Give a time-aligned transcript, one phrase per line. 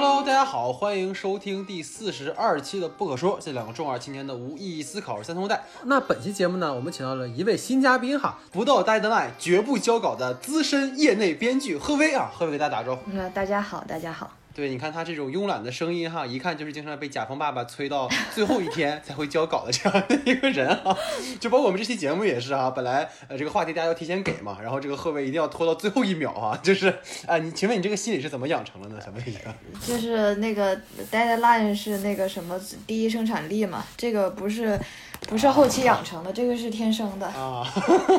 [0.00, 5.64] Hello，大家好，欢迎收听第四十二期的不可说，这两个中二青年的无意义思考三通带。
[5.86, 13.10] 那本期节目呢，我们请到了一位新嘉宾哈，不到 deadline 绝不交稿的资深业内编剧贺威啊，贺威给大家打招呼。
[13.34, 14.37] 大家好，大家好。
[14.58, 20.98] 对，你看他这种慵懒的声音哈，一看就是经常被甲方爸爸催到 最后一天才会交稿的这样的一个人啊。
[21.38, 26.92] 就包括我们这期节目也是啊，本来呃这个话题大家要提前给嘛，然后这个贺威一定要拖到最后一秒哈，就是
[27.24, 29.00] 啊，你请问你这个心理是怎么养成的呢？
[29.00, 29.38] 想问一下。
[29.86, 30.76] 就是那个
[31.08, 34.76] deadline 是那个什么第一生产力嘛，这个不是
[35.22, 37.62] 不是后期养成的，这个是天生的啊，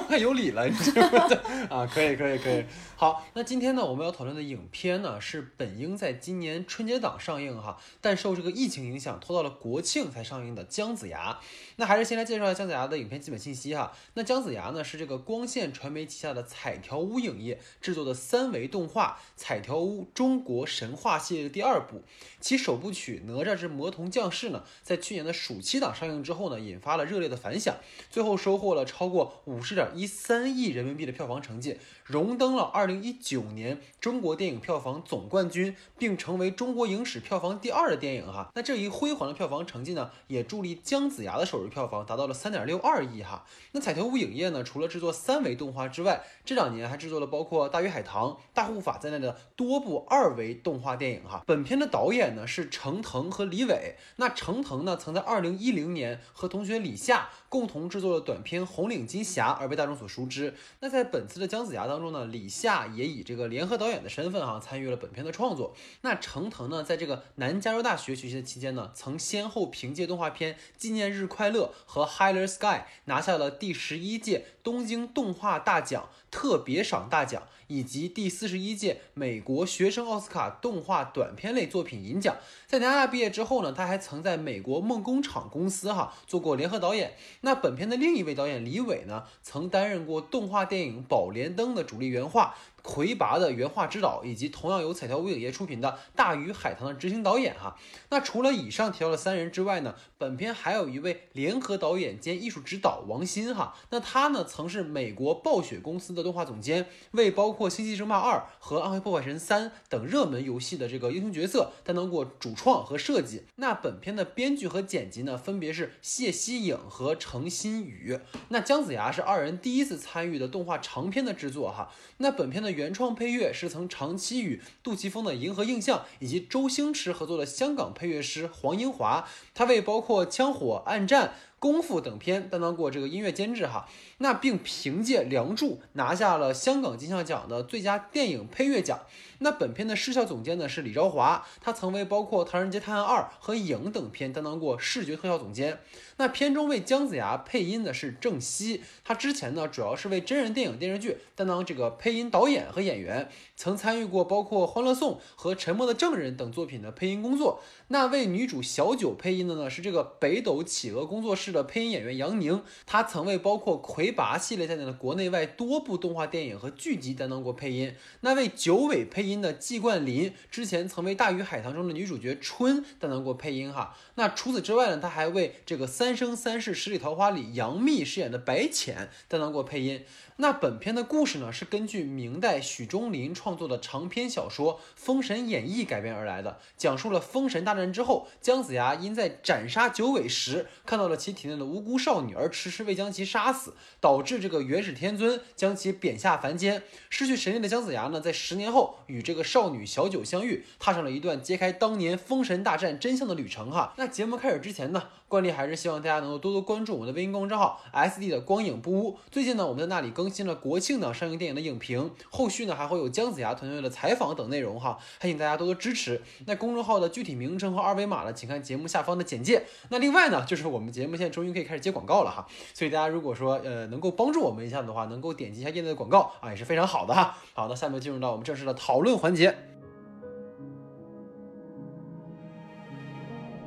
[0.08, 1.27] 太 有理了，你知道吗？
[1.70, 2.63] 啊，可以可以可以。
[2.95, 11.31] 好，那今天呢，我们要讨论的影片呢，是本应在今年春节档上映哈，但受这个疫情影响，拖到了国庆才上映的《姜子牙》。
[11.77, 13.94] 那还是先来介绍一下姜子牙的影片基本信息哈。
[14.16, 22.03] 那姜子牙呢，是这个光线传媒旗下的彩条屋影业制作的三维动画《彩条屋中国神话》系列的第二部。
[22.41, 27.77] 其首部曲《哪吒之魔童降世》呢，在去年的暑期档上映之后呢，引发发了热烈的反响，
[28.09, 31.77] 最后收获了超过五十点一三亿人民币的票房成绩，
[32.09, 38.49] 荣登了二零一九年中国电影票房总冠军，并成为中国影史票房第二的电影哈。
[38.55, 43.45] 那这一辉煌的票房成绩呢，也助力姜子牙的首日票房达到了三点六二亿哈。
[43.73, 51.44] 那彩条屋影业呢，除了制作三维动画之外，这两年还制作了包括《大鱼海棠》《大护法》在内的多部二维动画电影哈。
[51.45, 53.97] 本片的导演呢是程腾和李伟。
[54.16, 60.53] 那程腾呢曾在二零一零年和同学李夏共同制作了短片《红领巾侠》而被大众所熟知。
[60.80, 65.75] 那在本次的姜子牙当中呢，李夏也以这个联合导演的身份哈参与了本片的创作。
[66.02, 72.66] 那程腾呢在这个南加州大学学习的期间呢，曾先后凭借动画片《纪念日快乐》和《Higher Sky》
[73.06, 77.44] 拿下了第十一届东京动画大奖特别赏大奖。
[77.72, 82.35] 以及第四十一届美国学生奥斯卡动画短片类作品银奖。
[82.66, 87.16] 在南亚毕业之后呢，他还曾在美国梦工厂公司哈做过联合导演。
[87.41, 92.56] 那本片的另一位导演李伟呢，曾担任过动画电影《宝莲灯》的主力原画。
[92.89, 97.77] 魁拔的原画指导，以及同样由彩条屋影业出品的《大鱼海棠》的执行导演哈。
[98.09, 103.75] 那除了以上提到的三人之外呢，本片还有一位联合导演兼艺术指导王鑫哈。
[103.91, 113.44] 那他呢曾是美国暴雪公司的动画总监，为包括《星际争霸二》和《暗黑破坏神三》等热门游戏的这个英雄角色担当过主创和设计。
[113.57, 118.19] 那本片的编剧和剪辑呢，分别是谢希颖和程新宇。
[118.47, 121.91] 那姜子牙是二人第一次参与的动画长片的制作哈。
[122.17, 131.28] 那本片的原创配乐是曾长期与杜琪峰的银河映像以及周星驰合作的香港配乐师黄英华，他为包括《枪火》《暗战》。
[131.59, 133.88] 功夫等片担当过这个音乐监制哈，
[134.20, 139.00] 那并凭借《梁祝》拿下了香港金像奖的最佳电影配乐奖。
[139.42, 145.80] 那本片的视效总监呢是李昭华，他曾为包括《唐人街探案二》和《影》等片担当过视觉特效总监。
[146.18, 157.62] 那片中为姜子牙配音的是郑希，他之前呢主要是为真人电影电视剧担当这个配音导演和演员，曾参与过包括《欢乐颂》和《沉默的证人》等作品的配音工作。
[157.90, 167.94] 那为女主小九配音的呢是这个北斗企鹅工作室的配音演员杨宁，他曾为包括《魁拔》系列在内的国内外多部动画电影和剧集担当过配音。
[168.22, 173.94] 那为九尾配音的季冠霖，之前曾为《大鱼海棠》中的女主角春担当过配音哈。
[174.16, 180.06] 那除此之外呢，他还为这个《三生三世十里桃花》里杨幂饰演的白浅担当过配音。
[180.41, 196.83] 那本片的故事呢，是根据明代许忠林创作的长篇小说《封神演义》改编而来的，讲述了封神大战之后，姜子牙因在斩杀九尾时看到了其体内的无辜少女，而迟迟未将其杀死，导致这个元始天尊将其贬下凡间。
[197.09, 203.94] 失去神力的姜子牙呢，在十年后与这个少女小九相遇，踏上了一段揭开当年封神大战真相的旅程哈。
[203.97, 209.19] 那节目开始之前呢，惯例还是希望大家能够多多关注我们的微信公众号 S D 的光影不污。
[209.29, 216.20] 最近呢，我们在那里更新了国庆档上映电影的影评，后续呢还会有姜子牙团队的采访等内容哈，还请大家多多支持。
[216.47, 219.64] 那公众号的具体名称和二维码呢，请看节目下方的简介。
[219.90, 227.37] 那另外呢，就是我们节目现在终于可以开始接广告了哈，所以大家如果说呃能够帮助我们一下的话，能够点击一下页内的广告啊，也是非常好的哈。
[227.53, 229.55] 好，那下面进入到我们正式的讨论环节。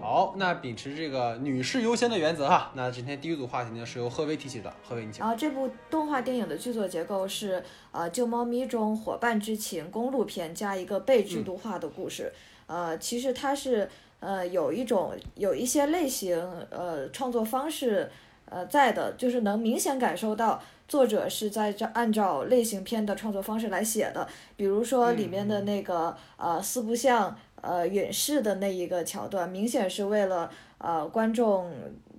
[0.02, 5.20] 好，那秉持这个女士优先的原则哈，那今天第一组话题呢是由贺威提起的，贺威你请。
[5.20, 7.62] 然后这部动画电影的剧作结构是
[7.93, 12.32] 呃《救猫咪》中伙伴之情公路片加一个被制度化的故事，
[12.66, 13.88] 呃，其实它是
[14.19, 16.37] 呃有一种有一些类型
[16.70, 18.10] 呃创作方式
[18.46, 24.26] 呃在的，就是能明显感受到作者是在这按照类型片的创作方式来写的，
[24.56, 27.38] 比如说里面的那个呃四不像。
[27.62, 31.73] 呃远视的那一个桥段，明显是为了呃观众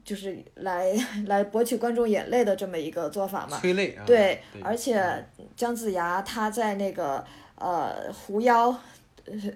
[0.03, 0.91] 就是来
[1.27, 3.59] 来博取观众眼泪的这么一个做法嘛。
[3.59, 4.03] 催泪啊。
[4.07, 5.23] 对，而且
[5.55, 7.23] 姜子牙他在那个
[7.55, 8.75] 呃狐妖。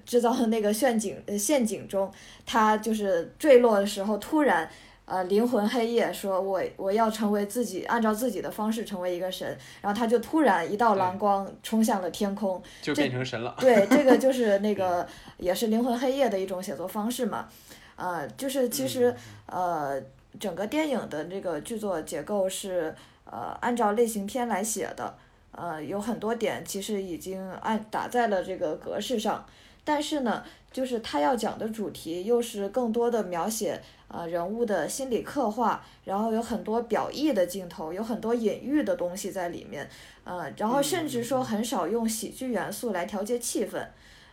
[0.06, 2.10] 制造的那个陷阱呃陷阱中，
[2.45, 4.66] 他就是坠落的时候，突然
[5.07, 13.56] 呃灵魂黑夜说：“我我要成为自己，按照自己的方式成为一个神。”然后他就突然一道蓝光冲向了天空，就变成神了。
[13.57, 15.07] 对，这个就是 那个
[15.38, 17.48] 也是灵魂黑夜的一种写作方式嘛。
[17.95, 19.15] 呃，就是其实
[19.45, 20.00] 呃
[20.39, 22.94] 整个电影的这个剧作结构是
[23.24, 25.18] 呃按照类型片来写的。
[25.53, 29.44] 呃，有很多点其实已经按打在了这个格式上，
[29.83, 39.88] 但是呢，就是他要讲的主题又是更多的描写呃人物的心理刻画，然后有很多表意的镜头，有很多隐喻的东西在里面，
[40.24, 43.86] 呃，然后甚至说很少用喜剧元素来调节气氛，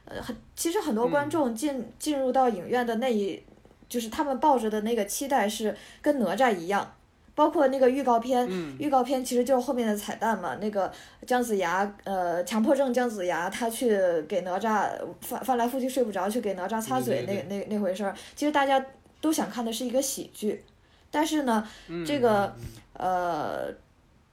[0.05, 3.43] 呃，很其实很多观众进进入到影院的那一，
[3.89, 6.95] 就是他们抱着的那个期待是跟哪吒一样。
[7.37, 8.49] 包括那个预告片，
[8.79, 10.55] 预告片其实就是后面的彩蛋嘛。
[10.61, 10.89] 那个
[11.27, 13.99] 姜子牙，呃，强迫症姜子牙，他去
[14.29, 14.89] 给哪吒
[15.21, 18.15] 翻翻来覆去睡不着，去给哪吒擦嘴，那那那回事儿。
[18.37, 18.81] 其实大家
[19.25, 20.63] 都想看的是一个喜剧，
[21.11, 21.67] 但是呢，
[22.07, 22.55] 这个
[22.93, 23.73] 呃，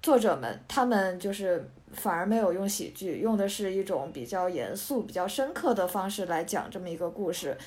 [0.02, 7.58] 作者们他们就是反而没有用喜剧，用的是一种比较严肃、比较深刻的方式来讲这么一个故事。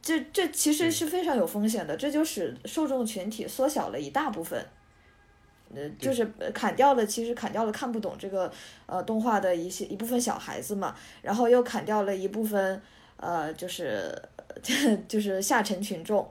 [0.00, 4.64] 这这其实是非常有风险的，这就使受众群体缩小了一大部分。
[5.74, 6.24] 呃，就是
[6.54, 8.48] 砍掉了，其实砍掉了看不懂这个
[8.86, 12.80] 呃动画的一些一部分小孩子嘛，然后又砍掉了一部分
[13.16, 14.16] 呃，就是
[15.08, 16.24] 就是下沉群众。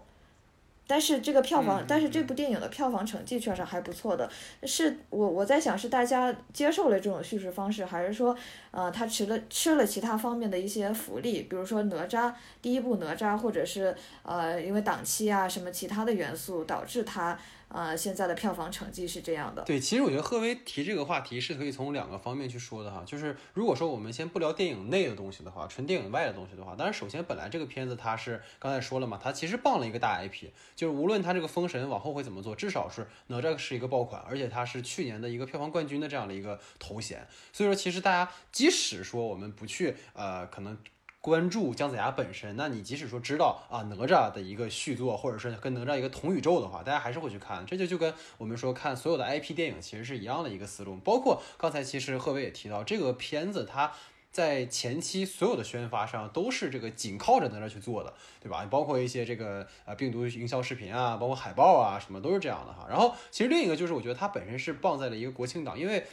[0.88, 4.28] 但是这个票房，但是这部电影的票房成绩确实还不错的。
[4.64, 8.36] 是我我在想，是大家接受了这种叙事方式，还是说
[8.72, 13.94] 呃他吃了吃了其他方面的一些福利，比如说哪吒第一部哪吒，或者是
[14.24, 17.38] 呃因为档期啊什么其他的元素导致他。
[17.70, 19.62] 呃，现在的票房成绩是这样的。
[19.64, 23.04] 对，其实我觉得贺威提这个话题是可以从两个方面去说的哈。
[23.06, 37.28] 就是如果说我们先不聊电影内的东西的话，纯电影外的东西的话，当然首先本来这个片子它是刚才说了嘛，它其实傍了一个大 IP，就是无论它这个封神往后会怎么做，至少是哪吒是一个爆款，而且它是去年的一个票房冠军的这样的一个头衔。
[37.52, 40.78] 所以说，其实大家即使说我们不去呃，可能。
[41.20, 47.66] 关注姜子牙本身，那你即使说知道啊哪吒的一个续作，或者是跟哪吒一个同宇宙的话，大家还是会去看。
[47.66, 50.96] 这就就跟我们说看所有的 IP 电影其实是一样的一个思路。
[50.98, 53.92] 包括刚才其实贺伟也提到，这个片子它
[54.32, 58.64] 在前期所有的宣发上都是这个紧靠着哪吒去做的，对吧？
[58.70, 62.86] 包括一些这个呃病毒营销视频啊，包括海报啊什么都是这样的哈。
[62.88, 66.06] 然后其实另一个就是我觉得它本身是放在了一个国庆档，因为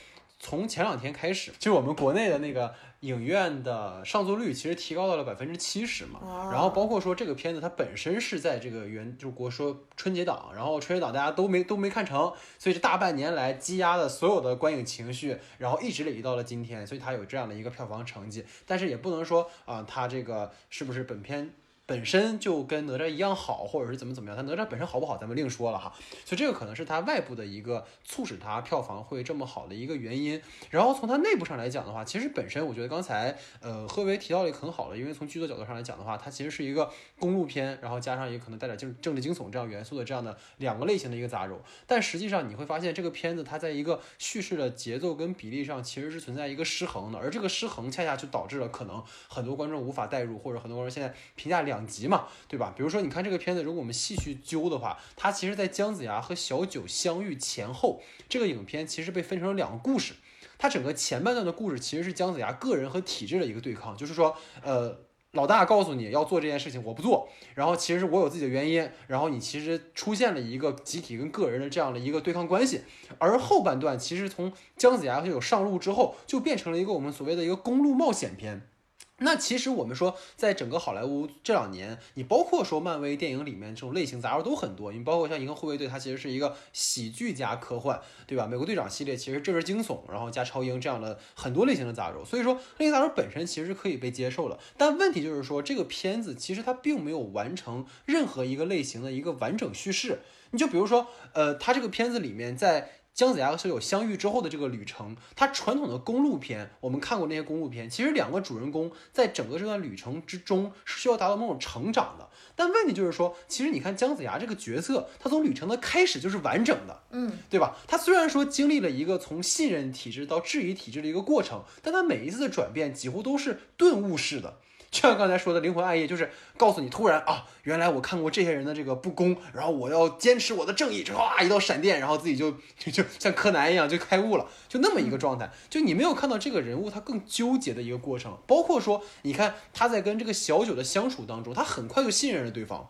[0.44, 2.74] 从前两天开始，就是我们国内的那个。
[3.04, 21.52] 影院的上座率其实提高到了百分之七十嘛，然后包括说这个片子它本身是在这个原就国说春节档，然后春节档大家都没都没看成，所以这大半年来积压的所有的观影情绪，然后一直累积到了今天，所以它有这样的一个票房成绩，但是也不能说啊，它这个是不是本片。
[21.86, 25.92] 本身就跟哪吒一样好，或者是怎么怎么样，它哪吒本身好不好，咱们另说了哈。
[26.24, 30.40] 所以这个可能是它外部的一个促使它票房会这么好的一个原因。
[30.70, 41.58] 然后从它内部上来讲的话，其实本身我觉得刚才呃贺维提到了一个很好的，因为从剧作角度上来讲的话，它其实是一个公路片，然后加上一个可能带点政政治惊悚这样元素的这样的两个类型的一个杂糅。
[41.86, 51.73] 但实际上你会发现这个片子它在一个叙事的节奏跟比例上其实是存在一个失衡的，而这个失衡恰恰就导致了可能很多观众无法代入，或者很多观众现在评价两。
[51.74, 52.72] 两极嘛，对吧？
[52.76, 60.14] 比如说，你看这个片子，如果我们细去揪的话，它其实，在姜子牙和小九相遇前后，这个影片其实被分成了两个故事。
[60.56, 64.96] 它整个前半段的故事其实是姜子牙个人和体制的一个对抗，就是说，呃，
[65.32, 72.82] 老大告诉你要做这件事情，我不做，然后其实我有自己的原因，然后你其实出现了一个集体跟个人的这样的一个对抗关系。
[73.18, 78.68] 而后半段其实从姜子牙有上路之后，就变成了一个我们所谓的一个公路冒险片。
[79.18, 84.92] 那其实我们说，在整个好莱坞这两年，你包括说漫威电影里面这种类型杂糅都很多。
[84.92, 88.44] 你包括像《银河护卫队》，它其实是一个喜剧加科幻，对吧？
[88.44, 92.24] 美国队长系列其实这是惊悚，然后加超英这样的很多类型的杂糅。
[92.24, 94.58] 所以说，类型杂糅本身其实是可以被接受的。
[94.76, 100.22] 但问题就是说，这个片子其实它并没有完成任何一个类型的一个完整叙事。
[100.50, 102.90] 你就比如说，呃，它这个片子里面在。
[103.14, 112.28] 姜子牙和小九相遇之后的这个旅程，它传统的公路片，我们看过那些公路片，其实两个主人公在整个这段旅程之中是需要达到某种成长的。
[112.56, 117.76] 但问题就是说，其实你看姜子牙这个角色，他从旅程的开始就是完整的，嗯，对吧？
[117.86, 124.58] 他虽然说经历了一个从信任体制到质疑体制的一个过程，但他每一次的转变几乎都是顿悟式的。
[124.94, 135.50] 就像刚才说的灵魂暗夜，就是告诉你突然啊，原来我看过这些人的这个不公，然后我要坚持我的正义，唰一道闪电，然后自己就就 就像柯南一样就开悟了，就那么一个状态。
[135.68, 142.88] 就你没有看到这个人物他更纠结的一个过程，包括说你看他在跟这个小九的相处当中，他很快就信任了对方。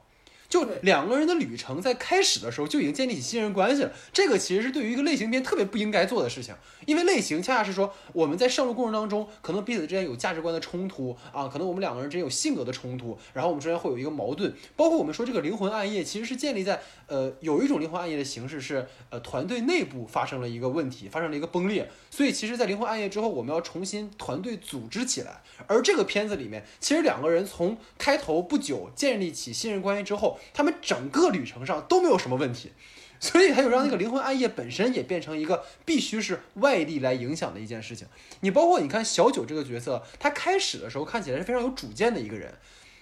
[0.49, 6.55] 就两个人的旅程在开始的时候就已经建立起信任关系了，这个其实是对于一个类型片特别不应该做的事情，
[6.87, 30.34] 因为类型恰恰是说我们在上路过程当中，可能彼此之间有价值观的冲突啊，可能我们两个人之间有性格的冲突，然后我们之间会有一个矛盾，包括我们说这个灵魂暗夜其实是建立在呃有一种灵魂暗夜的形式是呃团队内部发生了一个问题，发生了一个崩裂，所以其实，在灵魂暗夜之后，我们要重新团队组织起来，而这个片子里面，其实两个人从开头不久建立起信任关系之后。
[30.53, 32.73] 他们整个旅程上都没有什么问题，
[33.21, 38.07] 所以他就让那个灵魂暗夜本身也变成一个必须是外力来影响的一件事情。
[38.41, 42.55] 你包括你看小九这个角色，他开始的时候看起来是非常有主见的一个人，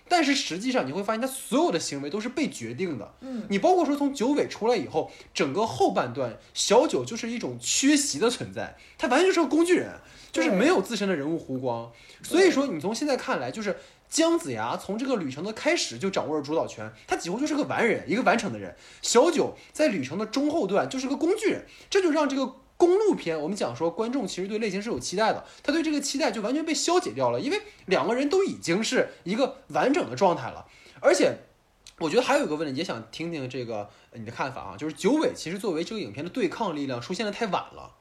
[0.09, 3.15] 但是实际上你会发现他所有的行为都是被决定的。
[3.21, 9.93] 嗯，你包括说从九尾出来以后，整个后半段小九就是一种缺席的存在，他完全就是个工具人，
[10.31, 11.91] 就是没有自身的人物弧光。
[12.23, 13.77] 所以说你从现在看来就是。
[14.12, 18.76] 姜子牙从这个旅程的开始就掌握了主导权，他几乎就是个完人，一个完成的人。
[19.00, 30.66] 小九在旅程的中后段就是个工具人，这就让这个公路片，我们讲说观众其实对类型是有期待的，他对这个期待就完全被消解掉了，因为两个人都已经是一个完整的状态了。
[31.00, 31.35] 而且，
[31.99, 37.95] 我觉得还有一个问题，也想听听这个你的看法啊，就是九尾其实作为这个影片的对抗力量出现的太晚了。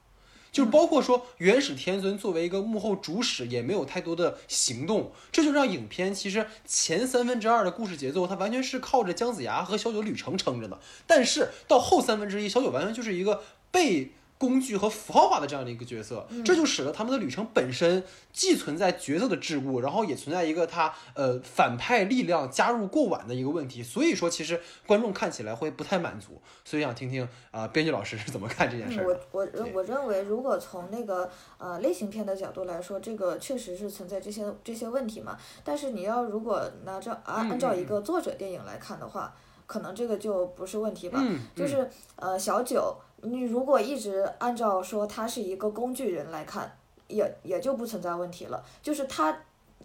[0.51, 10.79] 就包括说，元始天尊作为一个幕后主使，也没有太多的行动，这就让影片其实前三分之二的故事节奏，它完全是靠着姜子牙和小九旅程撑着的。
[11.07, 14.11] 但是到后三分之一，小九完全就是一个被。
[14.41, 23.83] 工具和符号化的这样的一个角色，这就使得他们的旅程本身既存在角色的桎梏，然后也存在一个他呃反派力量加入过晚的一个问题。
[23.83, 26.41] 所以说，其实观众看起来会不太满足。
[26.65, 29.05] 所以想听听啊，编剧老师是怎么看这件事？
[29.05, 31.29] 我我我认为，如果从那个
[31.59, 35.37] 呃类型片的角度来说，这个确实是存在这些这些问题嘛。
[35.63, 39.35] 但是你要如果拿着啊按照一个作者电影来看的话，
[39.67, 41.23] 可能这个就不是问题吧。
[41.55, 42.97] 就是呃小九。
[43.23, 46.71] 你如果一直按照说他是一个工具人来看，
[47.07, 48.63] 也也就不存在问题了。
[48.81, 49.31] 就是他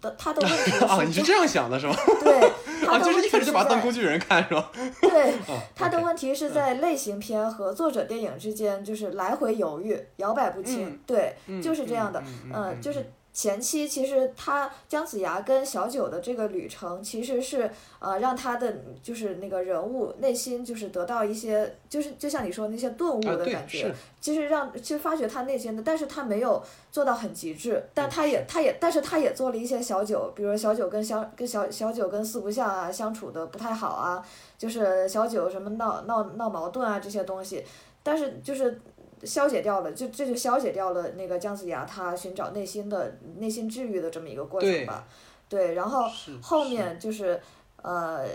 [0.01, 1.95] 的他的问题啊， 你是这样想的是吗？
[2.23, 2.39] 对，
[2.87, 4.71] 啊，就是一开始就把他当工具人看是吧？
[5.01, 5.33] 对，
[5.75, 10.99] 他的问题是在类型片和作者电影之间就是来回犹豫，摇摆不清。
[11.05, 12.23] 对，就是这样的。
[12.53, 13.11] 嗯，就是。
[13.37, 34.25] 前期其实他姜子牙跟小九的这个旅程，其实是呃让他的就是那个人物内心就是得到一些就是就像你说那些顿悟的感觉，其实让其实发掘他内心的，但是他没有做到很极致，但他也他也但是他也做了一些小九，比如小九跟相跟小小九跟四不像啊相处的不太好啊，
[34.57, 37.63] 就是小九什么闹闹闹矛盾啊这些东西，
[38.01, 38.81] 但是就是。
[39.23, 45.07] 消解掉了，就这就消解掉了那个姜子牙他寻找内心的内心治愈的这么一个过程吧。
[45.49, 46.07] 对，然后
[46.41, 47.39] 后面就是
[47.81, 48.25] 呃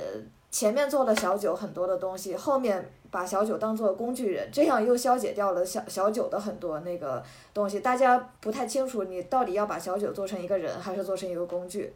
[0.51, 7.23] 前面做了小九很多的东西，后面把小九当做工具人，这样又消解掉了小小九的很多那个
[7.53, 7.81] 东西。
[7.81, 11.93] 大家不太清楚你到底要把小九做成一个人，还是做成一个工具。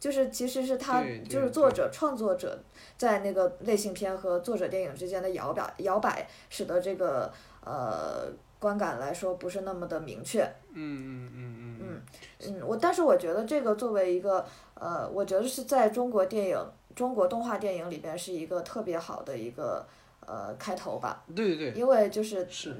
[0.00, 2.58] 就是其实是他就是作者创作者
[2.96, 7.32] 在那个类型片和作者电影之间的摇摆摇摆，使得这个。
[7.64, 8.26] 呃，
[8.58, 10.42] 观感来说不是那么的明确。
[10.72, 12.02] 嗯嗯嗯嗯嗯
[12.46, 16.58] 嗯，我但是我觉得这个作为一个呃，我觉得是在中国电影、
[16.94, 19.86] 中国动画电影里边是一个特别好的一个
[20.26, 21.22] 呃开头吧。
[21.34, 21.80] 对对对。
[21.80, 22.46] 因为就是。
[22.50, 22.76] 是。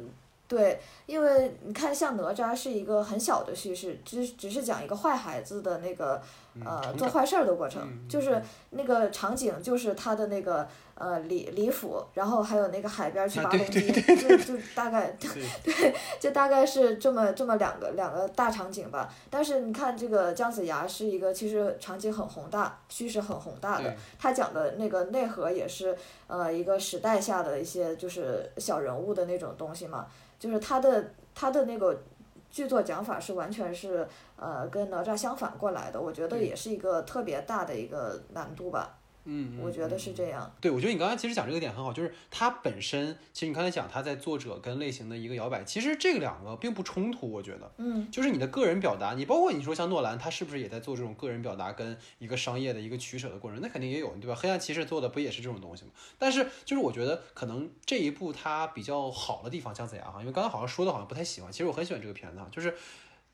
[0.51, 6.21] 对，因为你看，像哪吒是一个很小的叙事，只只是讲一个坏孩子的那个
[6.65, 19.13] 呃做坏事儿的过程，就是那个场景就是他的那个呃李李府，然后还有那个海边去拔龙筋，就就大概 对，就大概是这么这么两个两个大场景吧。
[19.31, 30.07] 但是你看这个姜子牙是一个其实场景很宏大，叙事很宏大的，他讲的那个内核也是呃一个时代下的一些就是小人物的那种东西嘛。
[30.39, 32.03] 就是他的他的那个
[32.51, 39.00] 剧作讲法是完全是呃跟哪吒相反过来的，我觉得也是一个特别大的一个难度吧。
[39.25, 40.51] 嗯，我觉得是这样。
[40.61, 47.73] 对，我觉得你刚才其实讲这个点很好，就是它本身，其实你刚才讲它在作者跟类型的一个摇摆，其实这个两个并不冲突，我觉得。
[47.79, 48.11] 嗯。
[48.11, 53.61] 就是你的个人表达，你包括你说像诺兰，他是不是也在做这种个人表达跟一个商业的一个取舍的过程？
[53.61, 54.35] 那肯定也有，对吧？
[54.35, 55.91] 黑暗骑士做的不也是这种东西吗？
[56.19, 62.75] 但是就是我觉得可能这一部它比较好的地方，姜子牙哈，因为刚才好像说的好像不太喜欢，其实我很喜欢这个片子哈，就是。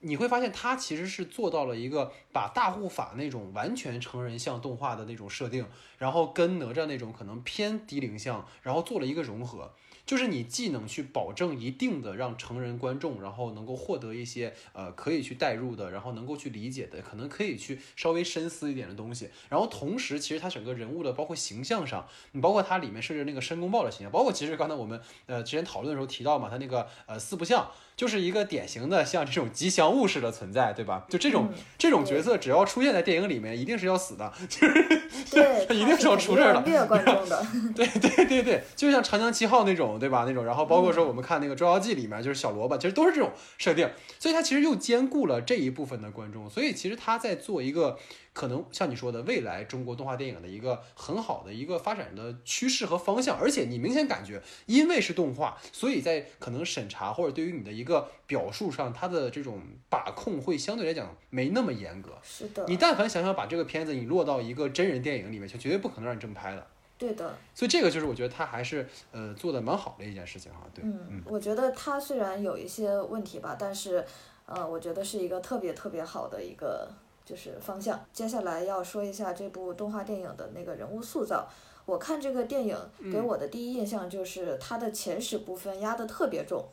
[0.01, 5.67] 你会发现他其实是做到了一个把大护法那种完全成人像动画的那种设定，
[5.99, 9.73] 然后跟哪吒那种可能偏低龄像，然后做了一个融合。
[10.05, 19.29] 就是你既能去保证一定的让成人观众，然后能够获得一些呃可以去代入的，然后能够去理解的，可能可以去稍微深思一点的东西。
[19.49, 27.69] 然后同时，其实它整个人物的包括形象上，你包括它里面设置那个申公豹的形象，包括其实刚才我们呃之前讨论的时候提到嘛，它那个呃四不像。
[27.97, 31.07] 就是一个典型的像这种吉祥物似的存在，对吧？
[31.09, 31.49] 就这种
[31.79, 34.87] 这种角色，只要出现在电影里面，一定是要死的，就是
[35.67, 36.61] 他一定是要出事儿的。
[37.75, 40.25] 对对对对，就像长江七号那种，对吧？
[40.29, 43.89] 那种，然后包括说我们看那个《捉妖记》里面，就是小萝卜，其实都是这种设定，
[44.19, 47.99] 所以他其实又兼顾了这一部分的观众，所以其实他在做一个。
[48.37, 62.11] 可能像你说的，未来中国动画电影的一个很好的一个发展的趋势和方向，而且你明显感觉，因为是动画，所以在可能审查或者对于你的一个表述上，它的这种把控会相对来讲没那么严格。
[62.23, 62.63] 是的。
[62.69, 66.67] 你但凡想想把这个片子你落到一个真人电影里面去，绝对不可能让你这么拍的。
[66.99, 67.35] 对的。
[67.55, 70.61] 所以这个就是我觉得他还是呃做的蛮好的一件事情哈。
[70.75, 70.85] 对。
[70.85, 74.05] 嗯，我觉得他虽然有一些问题吧，但是
[74.45, 76.87] 呃，我觉得是一个特别特别好的一个。
[77.27, 78.03] 就是方向。
[78.13, 81.47] 接下来要说一下这部动画电影的那个人物塑造。
[81.85, 82.77] 我看这个电影
[83.13, 86.65] 给我的第一印象就是它的前史部分压得特别重，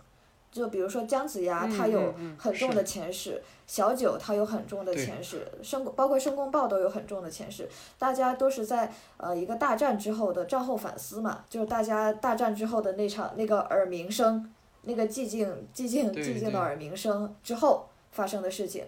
[0.52, 7.70] 就比如说姜子牙他有很重的前史，小九他有很重的前史，申包括申公豹都有很重的前史。
[8.00, 18.84] 大家都是在呃一个大战之后的战后反思嘛，就是大家大战之后的那场那个耳鸣声，那个寂静寂静寂静的耳鸣声之后发生的事情。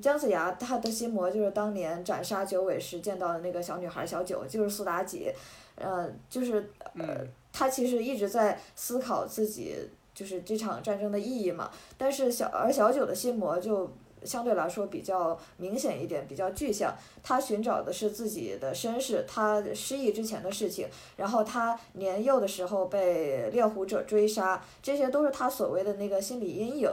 [0.00, 5.32] 姜子牙他的心魔就是当年斩杀九尾时见到的那个小女孩小九，就是苏妲己，
[5.74, 9.76] 呃，就是呃，他其实一直在思考自己
[10.14, 11.68] 就是这场战争的意义嘛。
[11.98, 13.90] 但是小而小九的心魔就
[14.22, 16.94] 相对来说比较明显一点，比较具象。
[17.24, 26.88] 他寻找的是自己的身世，他失忆之前的事情，然后他年幼的时候被猎狐者追杀，这些都是他所谓的那个心理阴影。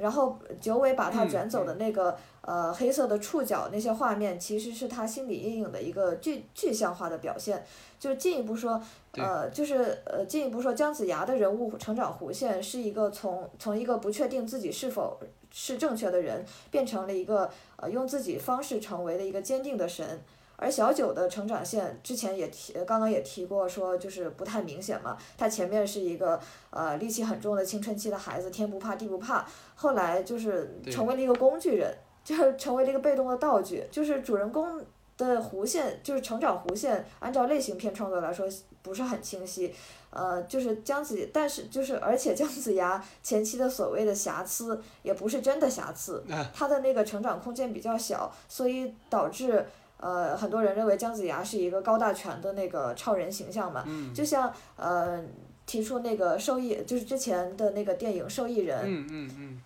[0.00, 7.64] 然后九尾把他卷走的那个呃黑色的触角那些画面，其实是他心理阴影的一个具具象化的表现。
[7.98, 8.80] 就是进一步说，
[9.14, 15.18] 呃，就是呃进一步说，姜子牙的人物成长弧线是一个从从一个不确定自己是否
[15.50, 20.20] 是正确的人，变成了一个呃用自己方式成为的一个坚定的神。
[20.60, 25.16] 而小九的成长线之前也提，刚刚也提过，说就是不太明显嘛。
[25.36, 26.38] 他前面是一个
[26.70, 33.84] 呃戾气很重的青春期的孩子，天不怕地不怕，后来就是成为了一个工具人，就是 成为了一个被动的道具。
[33.88, 34.84] 就是主人公
[35.16, 38.44] 的弧线，就是成长弧线，按照类型片创作来说
[38.82, 39.72] 不是很清晰。
[40.10, 49.64] 呃，就是姜子，但是就是而且姜子牙前期的所谓的瑕疵也不是真的瑕疵，他的那个成长空间比较小，所以导致。
[49.98, 53.84] 呃，很多人认为姜子牙是一个高大全的那个超人形象嘛，
[54.14, 55.22] 就像呃
[55.66, 58.86] 提出那个受益，就是之前的那个电影《受益人》，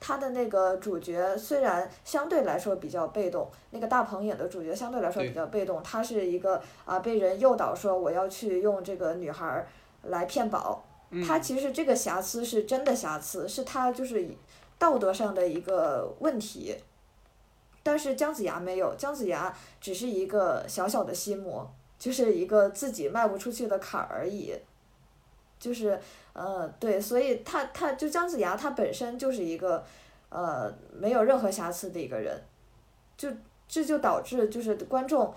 [0.01, 9.65] 他的那个主角虽然相对来说比较被动，那个大鹏演的主角相对来说比较被动，他是一个啊被人诱导说我要去用这个女孩
[10.05, 10.83] 来骗保，
[11.25, 14.27] 他其实这个瑕疵是真的瑕疵，是他就是
[14.79, 16.75] 道德上的一个问题。
[17.85, 21.69] 但是姜子牙没有，姜子牙只是一个小小的心魔，
[21.99, 24.55] 就是一个自己迈不出去的坎儿而已。
[25.59, 26.01] 就是，
[26.33, 29.85] 呃，对，所以他他就姜子牙他本身就是一个，
[30.29, 32.41] 呃，没有任何瑕疵的一个人，
[33.17, 33.29] 就
[33.67, 35.35] 这就导致就是观众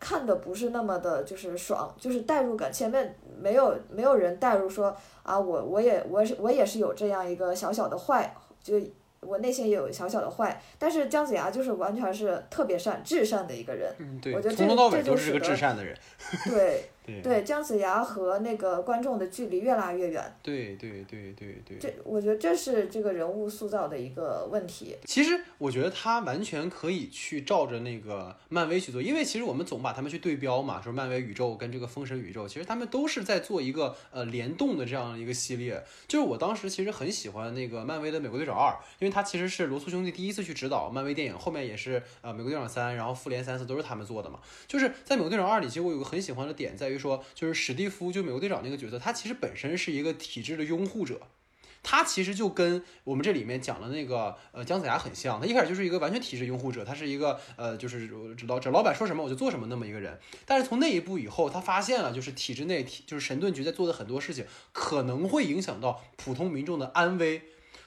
[0.00, 8.74] 看的不是那么的，就是爽，就是代入感，前面没有没有人代入说啊，我我也我是我也是有这样一个小小的坏，就。
[9.20, 13.92] 我内心也有小小的坏，但是姜子牙就是完全是特别善、至善的一个人。
[13.98, 15.96] 嗯，对，我觉得从头到尾都是个至善的人。
[16.44, 16.90] 对。
[17.22, 20.36] 对姜子牙和那个观众的距离越拉越远。
[20.42, 21.78] 对对对对对。
[21.78, 24.96] 这我觉得这是这个人物塑造的一个问题。
[25.04, 35.82] 其实我觉得他完全可以去照着那个漫威去做，因为其实我们总把他们去对标嘛，说漫威宇宙跟这个封神宇宙，其实他们都是在做一个呃联动的这样一个系列。
[36.08, 44.40] 就是我当时其实很喜欢那个漫威的美国队长二，因为他其实是罗素兄弟第一次去指导漫威电影，后面也是呃美国队长三，然后复联三四都是他们做的嘛。
[44.66, 46.95] 就是在美国队长二里，其实我有个很喜欢的点在于。
[46.98, 51.20] 说就是史蒂夫，就美国队长那个角色，他其实本身是一个体制的拥护者，
[51.82, 67.42] 他其实就跟我们这里面讲的那个呃姜子牙很像，他一开始就是一个完全体制拥护者，他是一个呃就是知道这老板说什么我就做什么那么一个人，但是从那一步以后，他发现了就是体制内体就是神盾局在做的很多事情可能会影响到普通民众的安危。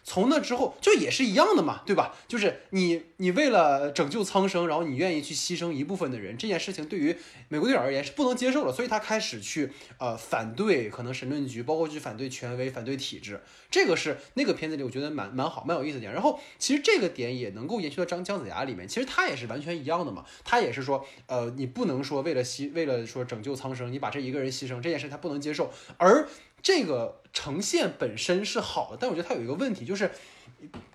[0.09, 2.15] 从那之后就也是一样的嘛，对吧？
[2.27, 7.15] 就是你你为了拯救苍生，然后你愿意去牺牲一部分的人，这件事情对于
[7.47, 13.39] 美国队长而言是不能接受的，所以他开始去呃反对可能神盾局，包括去反对权威、反对体制。
[13.69, 16.11] 这个是那个片子里我觉得蛮蛮好、蛮有意思的点。
[16.11, 20.25] 然后其实这个点也能够延续到张姜子牙里面，其实他也是完全一样的嘛。
[20.43, 26.27] 他也是说，呃，你不能说为了牺为了说拯救苍生，你把这一个人牺牲这件事他不能接受，而。
[26.61, 30.11] 这个呈现本身是好的，但我觉得它有一个问题，就是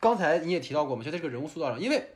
[0.00, 2.13] 刚才你也提到过嘛，就在这个人物塑造上，因为。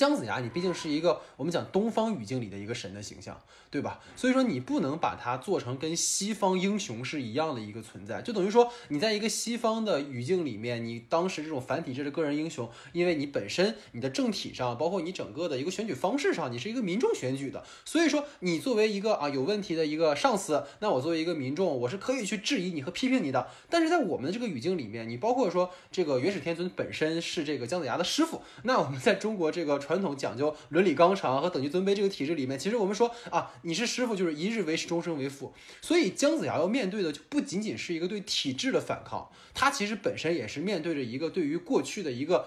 [0.00, 3.38] 姜子牙，你毕竟是一个我们讲东方语境里的一个神的形象，
[3.70, 4.00] 对吧？
[4.16, 23.48] 所以说你不能把它做成跟西方英雄是一样的一个存在，就等于说你在一个西方的语境里面，你当时这种反体制的个人英雄，因为你本身你的政体上，包括你整个的一个选举方式上，你是一个民众选举的，所以说你作为一个啊有问题的一个上司，那我作为一个民众，我是可以去质疑你和批评你的。
[23.68, 29.78] 但是在我们的这个语境里面，你包括说这个元始天尊本身是这个姜子牙的师傅，那我们在中国这个。
[29.90, 35.52] 传统讲究伦理纲常和等级尊卑这个体制里面，其实我们说啊，你是师傅就是一日为师，终身为父。
[35.82, 42.46] 所以姜子牙要面对的就不仅仅是一个对体制的反抗，他其实本身也是面对着一个对于过去的一个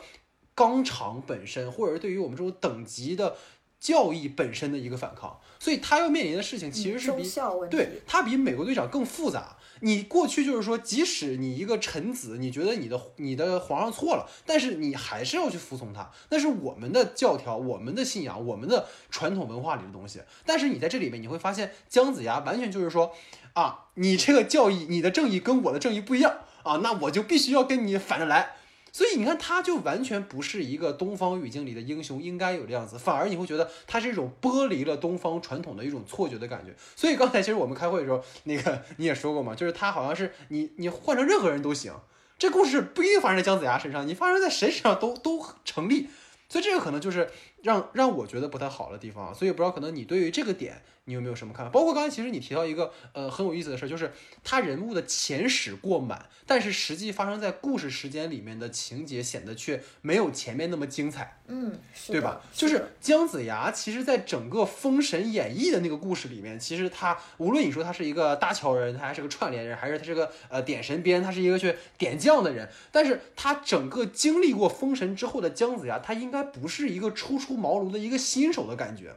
[0.55, 3.35] 纲常本身，或者是对于我们这种等级的
[3.83, 5.37] 教义本身的一个反抗。
[5.59, 7.23] 所以他要面临的事情其实是比
[7.69, 9.57] 对他比美国队长更复杂。
[9.79, 20.21] 你过去就是说，即使你一个臣子，你觉得你的你的皇上错了，但是你还是要去服从他，那是我们的教条、我们的信仰、我们的传统文化里的东西。
[20.45, 23.13] 但是你在这里面，你会发现姜子牙完全就是说，
[23.53, 28.55] 啊，你这个教义、你的正义跟我的正义不一样啊，那我就必须要跟你反着来。
[28.93, 36.75] 所以你看，他就完全不是一个东方语境里的英雄应该有的样子，反而你会觉得他是一种剥离了东方传统的一种错觉的感觉。
[36.95, 41.91] 所以刚才其实我们开会的时候，那个你也说过嘛，就是他好像是你你换成任何人都行，
[42.37, 46.09] 这故事不一定发生在姜子牙身上，你发生在谁身上都都成立。
[46.47, 47.31] 所以这个可能就是
[47.63, 49.33] 让让我觉得不太好的地方。
[49.33, 50.83] 所以不知道可能你对于这个点。
[51.05, 51.69] 你有没有什么看法？
[51.69, 54.09] 包括刚才其实你提到一个呃很有意思的事，就是
[54.41, 61.41] 他人物的前史过满，但是实际发生在故事时间里面的情节显得却没有前面那么精彩。
[61.47, 62.41] 嗯，对吧？
[62.53, 77.11] 就是姜子牙，其实在整个《封神演义》的那个故事里面，其实他无论你说他是一个搭桥人，他还是个串联人，还是他是个呃点神鞭，他是一个去点将的人，但是他整个经历过封神之后的姜子牙，他应该不是一个
[77.53, 79.15] 出茅庐的一个新手的感觉。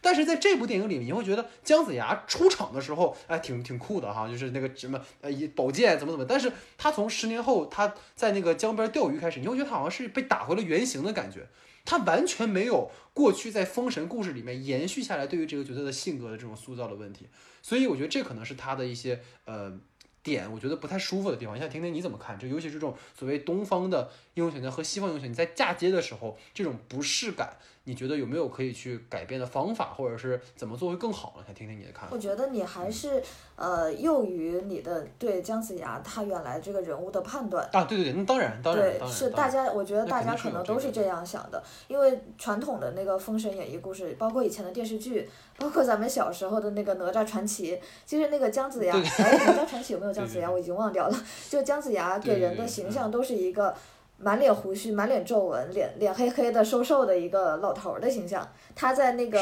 [0.00, 6.24] 但是在这部电影里面，你会觉得姜子牙出场的时候，哎，挺挺酷的哈，就是那个什么呃，宝剑怎么怎么。
[6.24, 11.48] 但是他从十年后他在那个江边钓鱼开始，你会觉得他好像是被打回了原形的感觉，
[11.84, 17.26] 他完全没有过去在封神故事里面延续下来对于这个角色的性格的这种塑造的问题。
[17.60, 19.76] 所以我觉得这可能是他的一些呃
[20.22, 21.56] 点，我觉得不太舒服的地方。
[21.56, 22.38] 你想听听你怎么看？
[22.38, 27.56] 就尤其是这种所谓东方的英雄选择和西方英雄，你在嫁接的时候这种不适感。
[27.88, 31.42] 你觉得有没有可以去改变的方法，或者是怎么做会更好呢？
[31.46, 32.08] 想听听你的看法。
[32.10, 33.22] 我觉得你还是
[33.56, 47.74] 呃囿于你的对姜子牙他原来这个人物的判断啊，对对对，那当然当然对是大家，我觉得大家可能都是这样想的，因为传统的那个《封神演义》故事，包括以前的电视剧，包括咱们小时候的那个《哪吒传奇》，
[48.04, 49.00] 其实那个姜子牙，哎，
[49.46, 50.50] 《哪吒传奇》有没有姜子牙？
[50.50, 51.24] 我已经忘掉了。
[51.48, 53.74] 就姜子牙给人的形象都是一个。
[54.20, 59.38] 满脸胡须、满脸皱纹、脸脸黑黑的、瘦瘦的一个老头儿的形象，他在那个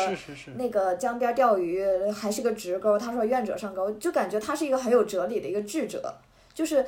[0.57, 2.99] 那个江边钓鱼，还是个直钩。
[2.99, 6.15] 他说：“愿者上钩。”就感觉他是一个很有哲理的一个智者，
[6.53, 6.85] 就是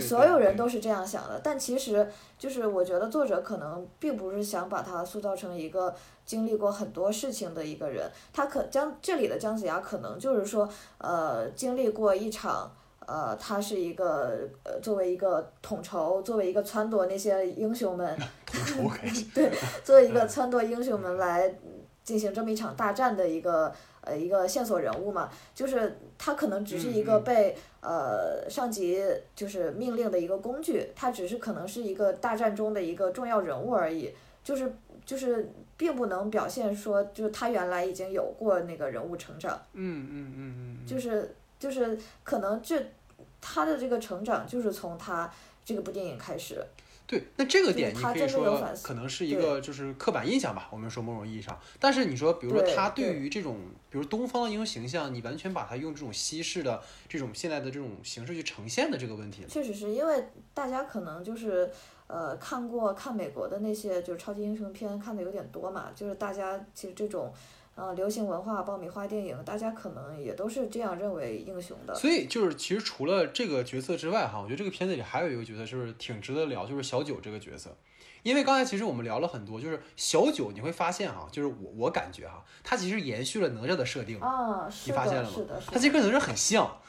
[0.00, 1.40] 所有人都是这样想的。
[1.42, 5.94] 但其实，就是我觉得作者可能并不是想把他塑造成一个
[6.26, 8.10] 经历过很多事情的一个人。
[8.32, 12.72] 他可姜这里的姜子牙可能就是说，呃，经历过一场。
[13.10, 18.16] 呃，他是一个呃，作为一个统筹，作为一个撺掇那些英雄们，
[19.34, 19.50] 对，
[19.82, 21.52] 作为一个撺掇英雄们来
[22.04, 34.72] 进行这么一场大战的一个呃一个线索人物嘛，就是他可能只是一个被呃上级就是命令的一个工具，他只是可能是一个大战中的一个重要人物而已，就是
[35.04, 42.80] 就是并不能表现说就是他原来已经有过那个人物成长，嗯嗯嗯嗯，就是就是可能这。
[43.40, 45.30] 他的这个成长就是从他
[45.64, 46.64] 这个部电影开始。
[47.06, 51.58] 对，那这个点你可以说可能是一个就是刻板印象吧，我们说某种意义上。
[51.80, 53.56] 但是你说，比如说他对于这种，
[53.90, 59.44] 比如东方的英雄形象，你完全把它用这种西式的这种现在的这种形式去呈现的这个问题。
[59.48, 60.24] 确实是因为
[60.54, 61.68] 大家可能就是
[62.06, 67.32] 呃看过看美国的那些就是超级英雄片看的有点多嘛，就是大家其实这种。
[67.80, 71.94] 呃流行文化、爆米花电影，大家可能也都是这样认为英雄的。
[71.94, 77.74] 所以就是其实除了这个角色之外，哈，我觉得这个片子里还有一个角色就是挺值得聊，就是小九这个角色。
[78.22, 86.80] 因为刚才其实我们聊了很多，就是小九，你会发现哈，就是我我感觉哈，他其实延续了哪吒的设定，啊，是你发现了，吗是的，是他其实跟哪吒很像，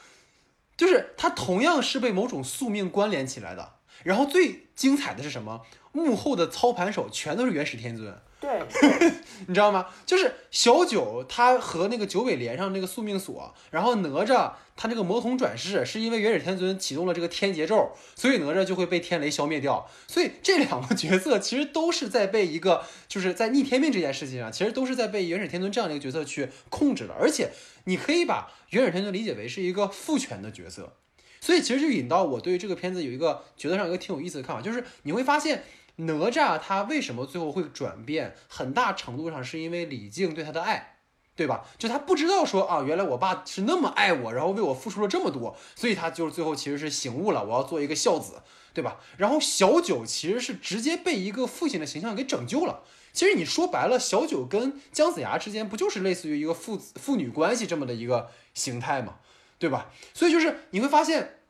[0.76, 3.76] 就是他同样是被某种宿命关联起来的。
[4.04, 5.62] 然后最精彩的是什么？
[5.92, 8.60] 幕后的操盘手全都是元始天尊，对，
[9.46, 9.86] 你知道吗？
[10.04, 19.88] 就是小九他和那个九尾连上那个宿命锁，然后哪吒他这个魔童转世是因为元始天尊启动了这个天劫咒，所以哪吒就会被天雷消灭掉。
[20.08, 27.14] 所以这两个角色其实都是在被一个就是在逆天命这件事情上，其实都是在被元始天尊这样的一个角色去控制的。
[27.14, 27.50] 而且
[27.84, 30.94] 你可以把元始天尊理解为是一个父权的角色。
[31.40, 35.64] 所以其实就引到我对于这个片子有一个角色上一个挺有意思的看法，就是你会发现
[35.96, 40.96] 哪吒他为什么最后会转变，很大程度上是因为李靖对他的爱，
[41.36, 41.64] 对吧？
[41.78, 48.98] 就他不知道说啊，原来我爸是那么爱我，然后为我付出了这么多，所以他就是最后其实是醒悟了，我要做一个孝子，对吧？
[49.16, 52.82] 然后小九其实是直接被一个父亲的形象给拯救了。
[53.12, 59.16] 其实你说白了，小九跟姜子牙之间不就是类似于一个父子父女关系这么的一个形态吗？
[59.58, 59.90] 对吧？
[60.14, 61.41] 所以就是你会发现，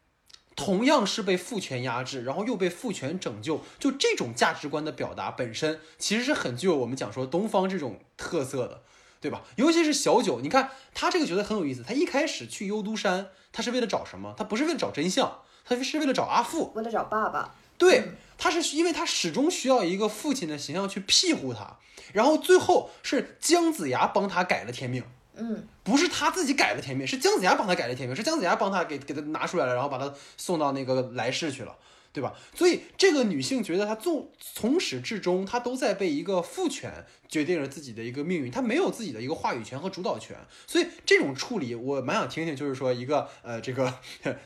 [0.54, 8.82] 同样是被父权压制，然后又被父权拯救，就这种价值观的表达本身，其实是很具有我们讲说东方这种特色的，
[9.20, 9.42] 对吧？
[9.56, 14.34] 尤其是小九，你看他这个角色很有意思，他一开始去幽都山，他是为了找什么？
[14.36, 16.72] 他不是为了找真相，他是为了找阿父。
[16.74, 21.78] 为了找爸爸，对，他是因为他始终需要一个父亲的形象去庇护他，
[22.12, 25.02] 然后最后是姜子牙帮他改了天命。
[25.36, 26.80] 嗯，不是他自己改的。
[26.80, 31.76] 甜蜜，是姜子牙帮他改的，甜蜜，是姜子牙帮他给给他拿出来了，然后把他送到那个来世去了，
[32.12, 32.34] 对吧？
[32.54, 40.36] 所以这个女性觉得她从从始至终，她都在被一个父权决定了自己的一个命运，她没有自己的一个话语权和主导权。
[40.66, 43.90] 所以这种处理，我蛮想听听，就是说一个呃这个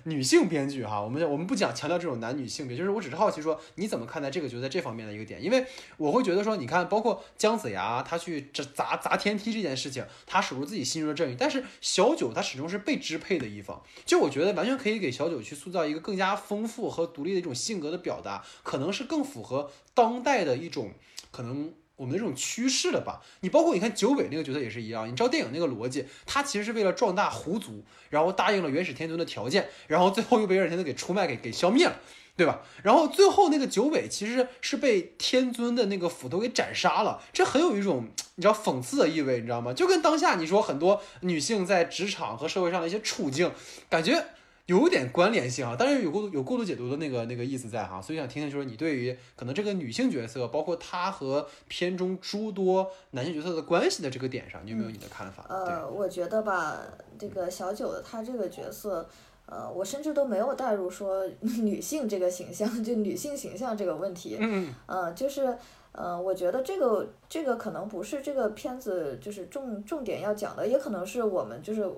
[0.04, 20.92] 女性编剧哈，我们我们不讲强调这种男女性别，就是我只是好奇说你怎么看待这个角色这方面的一个点，因为我会觉得说，你看包括姜子牙他去砸砸砸天梯这件事情，他守住自己心中的正义，但是小九他始终是被支配的一方，就我觉得完全可以给小九去塑造一个更加丰富和独立的一种性格的表达，可能是更符合当代的一种
[21.32, 21.74] 可能。
[21.96, 23.20] 我们的这种趋势了吧？
[23.40, 31.98] 你包括你看九尾那个角色也是一样，你知道电影那个逻辑，他其实是为了壮大狐族，然后答应了元始天尊的条件，然后最后又被元始天尊给出卖给给消灭了，
[32.36, 32.60] 对吧？
[32.82, 39.72] 然后最后那个九尾其实是被天尊的那个斧头给斩杀了，这很有一种你知道讽刺的意味，你知道吗？
[39.72, 43.50] 就跟当下你说很多女性在职场和社会上的一些处境，
[43.88, 44.24] 感觉。
[44.66, 55.46] 有点关联性啊，但是有过度有过度解读的那个那个意思在哈，所以想听听就是你对于可能这个女性角色，包括她和片中诸多男性角色的关系的这个点上，你有没有你的看法？
[55.48, 56.80] 呃，我觉得吧，
[57.16, 59.08] 这个小九的她这个角色，
[59.46, 61.24] 呃，我甚至都没有带入说
[61.62, 65.56] 女性这个形象，就女性形象这个问题，嗯，呃，就是，
[65.92, 71.88] 呃，我觉得这个这个可能不是这个片子就是重重点要讲的，也可能是我们就是。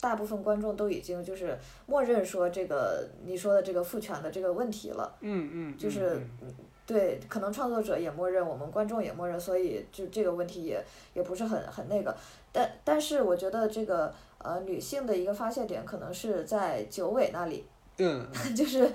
[0.00, 6.20] 大部分观众都已经就是默认说这个你说的这个父权的这个问题了，嗯嗯，就是
[6.86, 10.82] 对，可能创作者也默认，我们观众也默认，所以就这个问题也
[11.14, 12.16] 也不是很很那个，
[12.52, 17.66] 但但是我觉得这个呃女性的一个发泄点可能是在九尾那里，
[17.98, 18.90] 嗯， 就是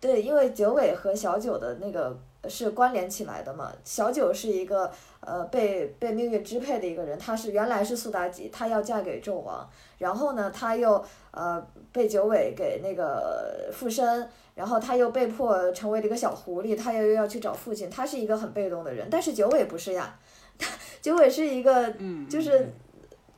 [0.00, 9.68] 对，因为九尾和小九的那个是关联起来的嘛，小九是一个呃被被命运支配的一个人，她是原来是苏妲己，她要嫁给纣王。
[9.98, 19.08] 然后呢，他又呃被九尾给那个附身，然后他又被迫成为了一个小狐狸，他又又要去找父亲，他是一个很被动的人。
[19.10, 20.18] 但是九尾不是呀，
[21.02, 21.92] 九尾是一个
[22.30, 22.72] 就是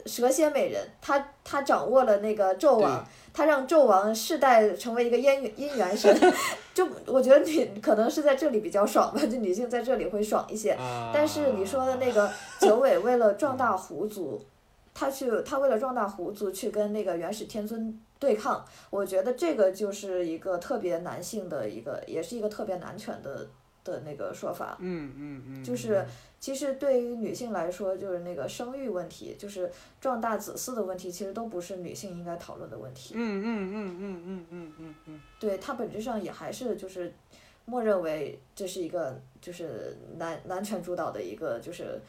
[0.07, 6.15] 蛇蝎美人，她她掌握了那个纣王，她让纣王世代成为一个姻姻缘神，
[6.75, 10.77] 就我觉得女可能是在这里比较爽吧，就女性在这里会爽一些。
[11.12, 14.43] 但是你说的那个九尾为了壮大狐族。
[14.95, 23.49] 他去，他为了壮大狐族去跟那个元始天尊对抗，我觉得这个就是一个特别男性的一个，也是一个特别男权的
[23.85, 24.77] 的那个说法。
[24.81, 25.64] 嗯嗯嗯。
[25.64, 26.05] 就是
[26.40, 33.14] 其实对于女性来说，就是那个生育问题，就是壮大子嗣的问题，其实都不是女性应该讨论的问题。
[33.16, 35.21] 嗯嗯嗯嗯嗯嗯嗯嗯。
[35.38, 37.12] 对，它本质上也还是就是
[37.64, 42.01] 默认为这是一个就是男男权主导的一个就是。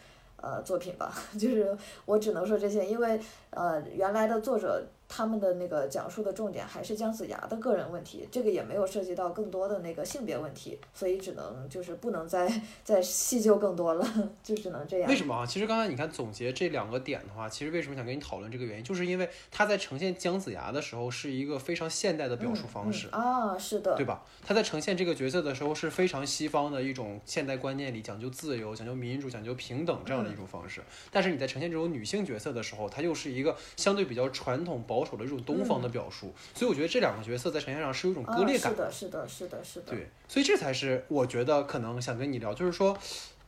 [0.46, 3.18] 呃，作品吧， 就是我只能说这些，因为
[3.52, 12.52] 呃，原来的作者他们的那个讲述的重点还是姜子牙的个人问题，这个也没有涉及到更多的那个性别问题，所以只能就是不能再
[12.84, 15.08] 再细究更多了，就只能这样。
[15.08, 15.46] 为什么啊？
[15.46, 23.08] 其实刚才你看总结这两个点的话，其实为什么想跟你讨论这个原因，就是因为他在呈现姜子牙的时候是一个非常现代的表述方式。
[23.10, 24.24] 啊，是的，对吧？
[24.44, 30.82] 他在呈现这个角色的时候是非常西方的一种现代观念里讲究自由、讲究民主、讲究平等这样的一种方式。
[31.12, 36.34] 但是你在呈现这种女性角色的时候，它又是一个相对比较传统保守的这种东方的表述。
[36.54, 38.72] 所以我觉得这两个角色在呈现上是有一种割裂感。
[38.72, 39.92] 是的，是的，是的，是的。
[39.92, 42.98] 对，所以这才是我觉得可能想跟你聊，就是说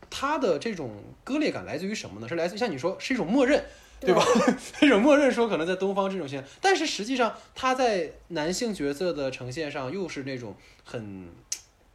[0.10, 0.92] 他的这种
[1.24, 2.28] 割裂感来自于什么呢？
[2.28, 3.64] 是来自像你说是一种默认。
[3.98, 4.22] 对吧？
[4.78, 11.30] 这种默认说可能在东方这种现象，但是实际上他在男性角色的呈现上又是那种很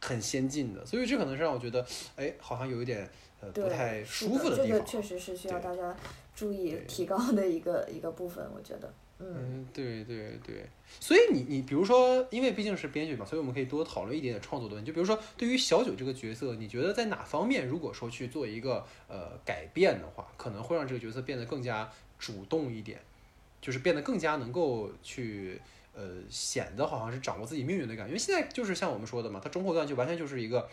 [0.01, 3.07] 很先进的，所以这可能是让我觉得，哎，好像有一点
[3.39, 4.67] 呃不太舒服的地方。
[4.67, 5.95] 这个确实是需要大家
[6.35, 8.91] 注意提高的一个一个部分，我觉得。
[9.23, 10.67] 嗯，对对对，
[10.99, 14.89] 所以你你比如说，因为毕竟是编剧嘛，所以我们可以多讨论一点点创作的问题。
[14.89, 22.99] 就比如说，对于小九这个角色，你觉得在哪方面，如果说去做一个呃改变的话，可能会让这个角色变得更加主动一点，
[23.61, 25.61] 就是变得更加能够去
[25.93, 28.07] 呃显得好像是掌握自己命运的感觉。
[28.07, 30.67] 因为现在就是像我们说的嘛，他中后段就完全就是一个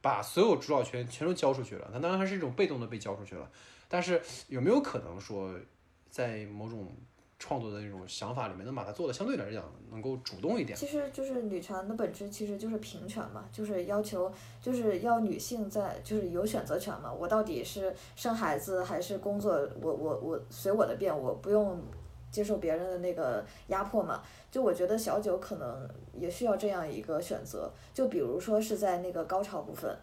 [0.00, 3.48] 把所有主导权全都交出去了，他当然还是一种被动的被交出去了。
[3.88, 5.54] 但是有没有可能说，
[6.10, 6.92] 在某种
[7.42, 10.78] 创作的那种想法里面，能把它做的相对来讲能够主动一点。
[10.78, 17.12] 其实就是女权的本质，其实就是平权嘛，就是要求，就是要女性在，就是有选择权嘛。
[17.12, 21.82] 我到底是生孩子还是工作，我我我随我的便，我不用
[22.30, 24.22] 接受别人的那个压迫嘛。
[24.48, 27.68] 就我觉得小九可能也需要这样一个选择。
[27.92, 29.98] 就比如说是在那个高潮部分，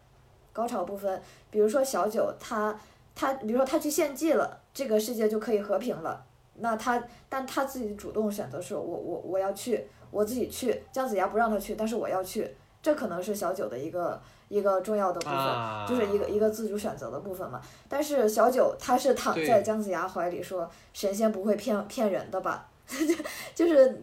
[0.52, 2.78] 高潮部分，比如说小九他
[3.16, 6.26] 他，比如说他去献祭了，这个世界就可以和平了。
[6.62, 10.84] 那他，但他自己主动选择说，我我我要去，我自己去。
[10.92, 17.62] 姜子牙不让他去，但是我要去，这可能是小九的一个一个重要的部分，就是一个一个自主选择的部分嘛。
[17.88, 22.70] 但是小九他是躺在姜子牙怀里说，神仙不会骗骗人的吧？
[23.56, 24.02] 就是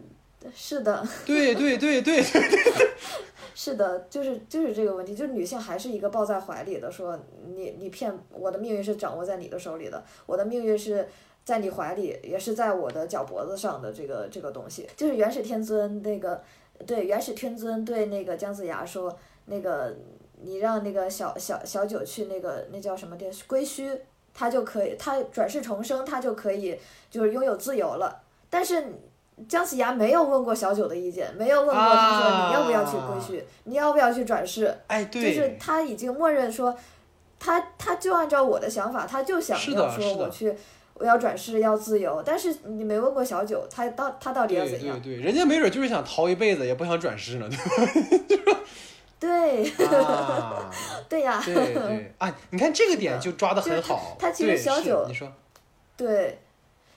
[0.53, 1.07] 是的。
[1.25, 2.87] 对对对对对对。
[3.53, 7.19] 是的，就是就是这个问题，就是女性还是一个抱在怀里的，说
[7.55, 11.07] 你你骗我的命运是掌握在你的手里的，我的命运是。
[11.47, 16.43] 在你怀里，也是在我的脚脖子上的这个这个东西，就是元始天尊那个，
[16.85, 19.95] 对元始天尊对那个姜子牙说，那个
[20.41, 23.97] 你让那个小小小九去那个那叫什么的归墟，
[24.33, 26.77] 他就可以，他转世重生，他就可以
[27.09, 28.21] 就是拥有自由了。
[28.49, 28.83] 但是
[29.47, 36.77] 姜子牙没有问过小九的意见，没有问过他说你要不要去归墟，你要不要去转世，哎，对，就是他已经默认说，
[37.39, 40.53] 他他就按照我的想法，他就想要说我去。
[40.99, 44.99] 我要转世，要自由，但是你没问过小九，他到他到底要怎样？
[44.99, 47.47] 对对对，人家没准就是想逃一辈子，也不想转世呢，
[48.27, 48.59] 对吧？
[49.19, 49.71] 对，
[51.07, 51.41] 对呀。
[51.45, 54.17] 对对啊， 你看这个点就抓的很好。
[54.19, 55.31] 他其实小九，你说。
[55.95, 56.39] 对，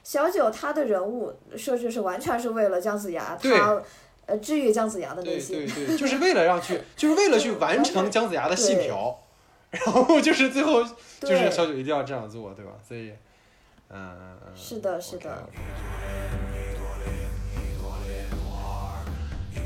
[0.03, 3.81] 小九他的人物设置是完全是为了姜子牙，他
[4.25, 5.57] 呃治愈姜子牙的内心。
[5.57, 9.19] 对对对，就是为了让去，就是为了去完成姜子牙的信条，
[9.69, 10.83] 然后就是最后
[11.19, 12.71] 就是小九一定要这样做，对吧？
[12.87, 13.11] 所以。
[13.93, 15.47] 嗯嗯嗯，是的，是的。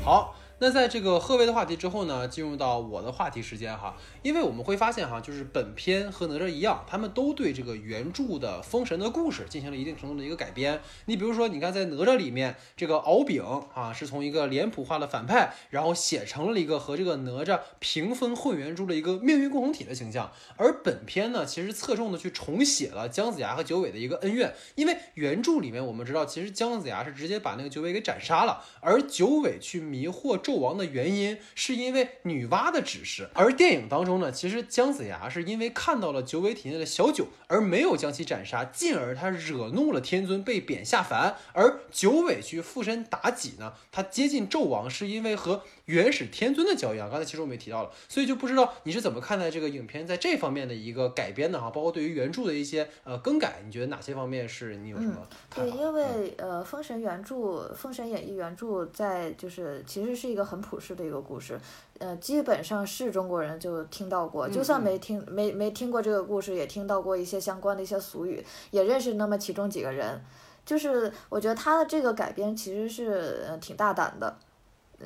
[0.04, 0.35] 好。
[0.58, 10.80] 那在这个贺威的话题之后呢，进入到我的话题时间哈，因为我们会发现哈，就是本片和哪吒一样，他们都对这个原著的封神的故事进行了一定程度的一个改编。
[11.04, 13.42] 你比如说，你看在哪吒里面，这个敖丙
[13.74, 20.32] 啊，是从一个脸谱化的反派，然后写成了一个和这个哪吒平分混元珠的一个命运共同体的形象。
[20.56, 30.40] 而本片呢，其实侧重的去重写了姜子牙和九尾的一个恩怨，因为原著里面我们知道，其实姜子牙是直接把那个九尾给斩杀了，而九尾去迷惑。
[30.46, 41.34] 纣王的原因是因为女娲的指示，而电影当中呢，其实姜子牙是因为看到了九尾体内的小九，而没有将其斩杀，进而他惹怒了天尊，被贬下凡。
[41.52, 45.62] 而九尾去附身妲己呢，他接近纣王是因为和。
[45.86, 55.70] 原始天尊的交易啊，刚才其实我们也提到了，所以就不知道你是怎么看待这个影片在这方面的一个改编的哈，包括对于原著的一些呃更改，你觉得哪些方面是你有什么看法？
[55.70, 57.36] 对，因为呃，《封神》原著，
[57.72, 61.58] 《封神演义》原著在就是其实是一个很普世的一个故事，
[61.98, 70.22] 呃，基本上是中国人就听到过，就算没听没没听过这个故事，也听到过一些相关的一些俗语，也认识那么其中几个人，
[70.64, 74.36] 就是我觉得他的这个改编其实是挺大胆的。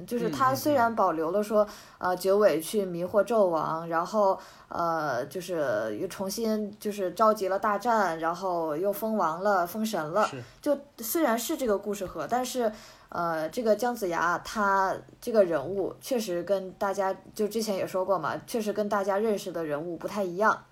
[0.07, 1.67] 就是他虽然保留了说，
[1.99, 10.31] 呃，九尾去迷惑纣王，然后呃，就是又重新就是召集了大战，然后又封王了，封神了。
[10.63, 12.71] 就虽然是这个故事盒，但是
[13.11, 20.65] 呃，这个姜子牙他这个人物确实跟大家就之前也说过嘛，确实跟大家认识的人物不太一样。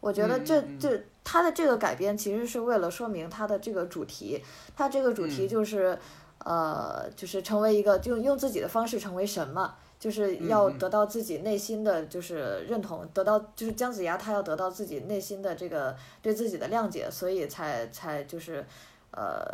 [0.00, 4.44] 我觉得这这他的这个改编其实是为了说明他的这个主题，
[4.76, 5.98] 他这个主题就是。
[6.44, 18.64] 呃，就是成为一个，就用自己的方式成为神嘛，就是要得到自己内心的就是认同，得到就是姜子牙他要得到自己内心的这个对自己的谅解，所以才才就是
[19.10, 19.44] 呃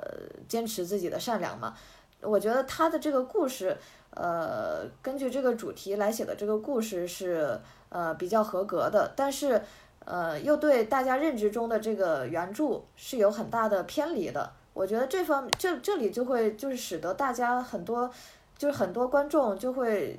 [0.49, 1.75] 坚持自己的善良嘛。
[2.23, 3.77] 我觉得他的这个故事，
[4.11, 9.61] 呃，根据这个主题来写的这个故事是呃比较合格的，但是
[10.05, 14.53] 呃又对大家认知中的这个原著是有很大的偏离的。
[14.73, 18.11] 我觉得这方这这里就会就是使得大家很多，
[18.57, 20.19] 就是很多观众就会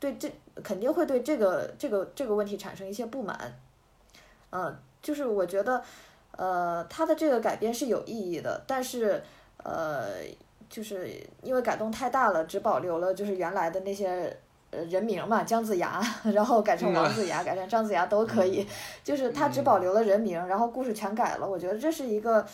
[0.00, 0.28] 对这
[0.64, 3.60] 肯定会对这个这个这个问题产生一些不满，
[4.50, 5.80] 嗯，就是我觉得，
[6.36, 9.22] 呃，他的这个改编是有意义的，但是
[9.62, 10.16] 呃，
[10.72, 11.10] 就是
[11.42, 14.34] 因为改动太大了，只保留了就是原来的那些
[14.70, 16.02] 呃人名嘛，姜子牙，
[16.32, 18.66] 然后改成王子牙，改成张子牙都可以，
[19.04, 22.44] 就是他只保留了人名，然后故事全改了，我觉得这是一个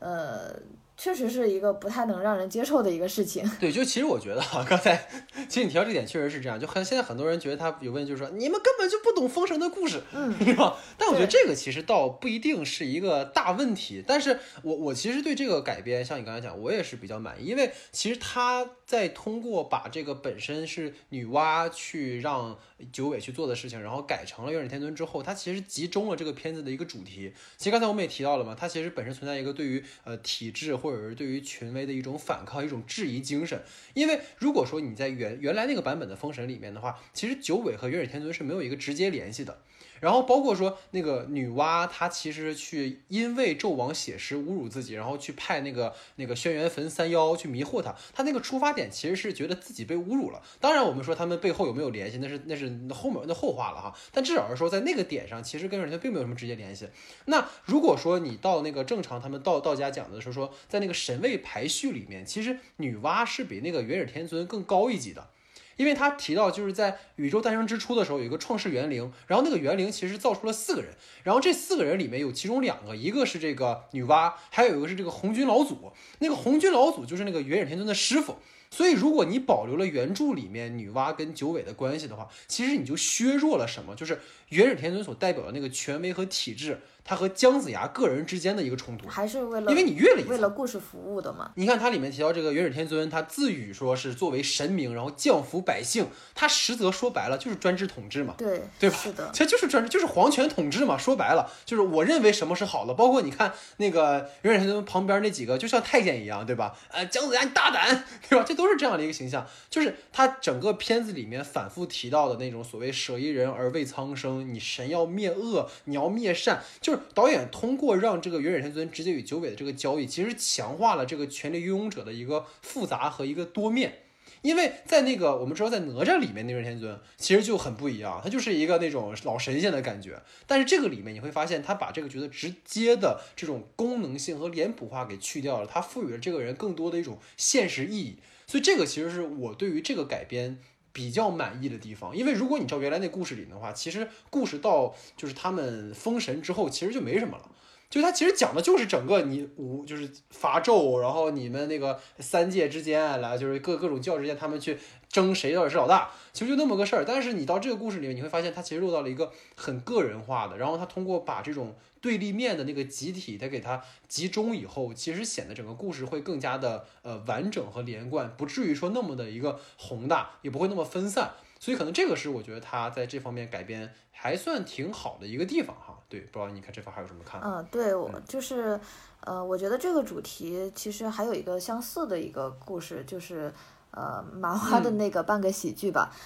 [0.00, 0.50] 呃。
[0.96, 3.48] 确实是一个不太能让人接受的一个事情。
[3.60, 5.08] 对，就其实我觉得哈，刚才
[5.48, 10.76] 其实你提到这点确实是这样，就很现在很多人觉得他有问题，就是说你们根本就不懂封神的故事，嗯，是吧？
[10.96, 14.02] 但我觉得这个其实倒不一定是一个大问题。
[14.06, 22.58] 但是我我其实对这个改编，像你刚才讲，我也是比较满意，因为其实他在通过把这个本身是女娲去让
[22.92, 27.32] 九尾去做的事情，然后改成了元始天尊之后，它其实集中了这个片子的一个主题。
[27.56, 30.76] 其实刚才我们也提到了嘛，它其实本身存在一个对于呃体制。
[30.76, 33.58] 或者是对于权威的一种反抗、一种质疑精神，
[33.94, 39.58] 因为如果说你在原原来那个版本的《封神》里面的话，其实九尾和元始天尊是没有一个直接联系的。
[40.00, 47.94] 然后包括说那个女娲，她其实去因为纣王写诗侮辱自己，然后去派那个那个轩辕坟三妖去迷惑他。
[48.12, 50.42] 他那个出发点其实是觉得自己被侮辱了。
[50.60, 53.94] 当然，我们说他们背后有没有联系，那是那是后面的后话了哈。
[54.12, 56.88] 但至少是说在那个点上，其实跟元始天并没有什么直接联系。
[57.26, 65.28] 那如果说你到那个正常他们道道家讲的时候说，在那个神位排序里面，其实女娲是比那个元始天尊更高一级的。
[65.76, 70.90] 因为他提到，就是在宇宙诞生之初的时候，有一个创世元灵，然后那个元灵其实造出了四个人，
[71.22, 78.36] 然后这四个人里面有其中两个，一个是这个女娲，还有一个是这个红军老祖，那个红军老祖就是那个元始天尊的师傅。
[78.68, 83.94] 所以，如果你保留了原著里面女娲跟九尾的关系的话，其实你就削弱了什么？
[83.94, 86.80] 就是元始天尊所代表的那个权威和体制。
[87.06, 91.52] 他和姜子牙个人之间的一个冲突，还是为了因为你越了为了故事服务的嘛？
[91.54, 98.96] 你看它里面提到这个元始天尊，他自诩说是作为神明，然后降服百姓，他实则说白了就是专制统治嘛，对对吧？
[98.96, 100.98] 是的，其实就是专制，就是皇权统治嘛。
[100.98, 106.76] 说白了就是我认为什么是好的，包括你看那个元始天尊旁边那几个，就像太监一样，对吧？
[106.90, 108.44] 呃，姜子牙你大胆，对吧？
[108.44, 117.76] 这都是这样的一个形象，就是他整个片子里面反复提到的那种所谓舍一人而为苍生，你神要灭恶，你要灭善，就是导演通。
[117.76, 123.98] 过让这个元始天尊直接与九尾的这个交易，其实强化了这个权力拥有者的一个复杂和一个多面。
[124.40, 130.22] 因为在那个我们知道在哪吒里面，那元天尊其实就很不一样，他就是一个那种老神仙的感觉。
[130.46, 138.16] 但是这个里面你会发现，他把这个角色直接的这种功能性和脸谱化给去掉了，他赋予了这个人更多的一种现实意义。
[138.46, 140.58] 所以这个其实是我对于这个改编。
[140.96, 147.50] 比较满意的地方，因为如果你照原来那故事里的话，其实故事到就是他们封神之后，其实就没什么了。
[147.90, 154.78] 就他其实讲的就是整个你五就是伐纣，然后你们那个三界之间来，就是各各种教之间他们去
[155.10, 157.04] 争谁到底是老大，其实就那么个事儿。
[157.06, 161.76] 但是你到这个故事里面，你会发现它其实落到了一个很个人化的，然后他通过把这种。
[162.06, 171.32] 对立面的那个集体，他给它集中以后，其实显得整个故事会更加的呃完整和连贯，不至于说那么的一个宏大，也不会那么分散。
[171.58, 175.98] 所以可能这个是我觉得他在这方面改编还算挺好的一个地方哈。
[176.08, 177.48] 对，不知道你看这方还有什么看法？
[177.48, 178.78] 嗯，对我就是
[179.22, 183.52] 呃，我觉得这个主题其实还有一个相似的一个故事，就是
[183.90, 186.12] 呃麻花的那个半个喜剧吧。
[186.12, 186.20] 嗯，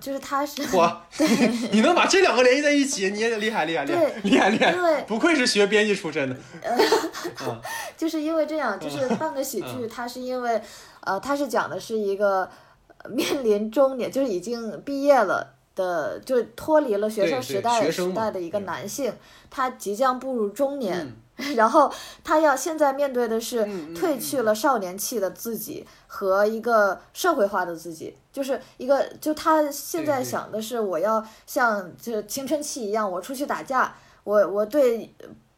[0.00, 1.02] 就是他是我
[1.72, 6.36] 你能把这两个联系在一起，你也厉害厉害厉害厉害厉害，对，不愧是学编辑出身的。
[7.96, 10.60] 就是因为这样，就是半个喜剧，它是因为，
[11.00, 12.48] 呃，它是讲的是一个
[13.08, 19.12] 面临中年，就是已经毕业了的，就脱离了学生时代时代的一个男性，
[19.50, 21.16] 他即将步入中年，
[21.56, 23.64] 然后他要现在面对的是
[23.94, 35.12] 褪去了少年气的自己和一个社会化的自己，就是一个就他现在想的是我要像这青春期一样，我出去打架，我我对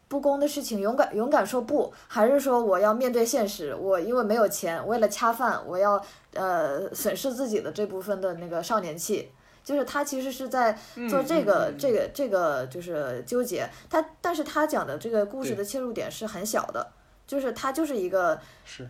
[0.09, 6.03] 不公的事情勇敢勇敢说不，还是说我要面对现实，我因为没有钱，为了恰饭，我要
[6.33, 9.31] 呃损失自己的这部分的那个少年气。
[9.67, 10.79] 就是他其实是在
[11.11, 16.87] 做这个、这个这个就是纠结，他但是他讲的这个故事的切入点是很小的，
[17.27, 18.41] 就是他就是一个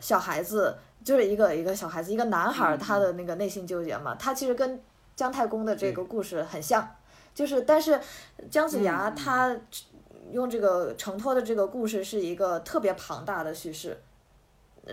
[0.02, 4.78] 小孩子，就是一个一个小孩子，一个男孩儿，嗯他的那个内心纠结嘛，他其实跟
[5.14, 6.86] 姜太公的这个故事很像，
[7.34, 7.98] 就是但是
[8.50, 9.56] 姜子牙他
[10.30, 13.98] 用这个承托的这个故事是一个特别庞大的叙事，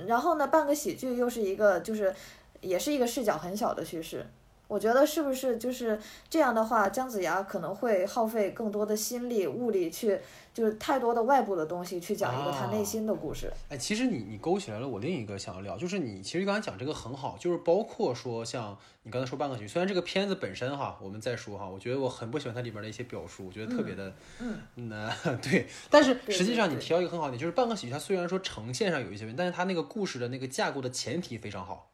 [0.07, 2.15] 然后呢，半个喜剧又是一个就是
[2.61, 4.25] 也是一个视角很小的叙事。
[4.67, 5.99] 我觉得是不是就是
[6.29, 10.19] 这样的话，姜子牙可能会耗费更多的心力物力去，
[10.53, 13.51] 就是太多的外部的东西去讲一个他内啊心的故事。
[13.69, 24.57] 哎，其实你你勾起来了我另一个想要聊，就是你其实刚才讲这个很好，就是包括说像你刚才说半个喜剧，虽然这个片子本身哈，我们再说哈，我觉得我很不喜欢它里边的一些表述，我觉得特别的，嗯
[24.89, 31.92] 那 对，但是实际上你提到一个很好的点，就是半个喜剧它虽然说呈现上有一些问题，但是它那个故事的那个架构的前提非常好。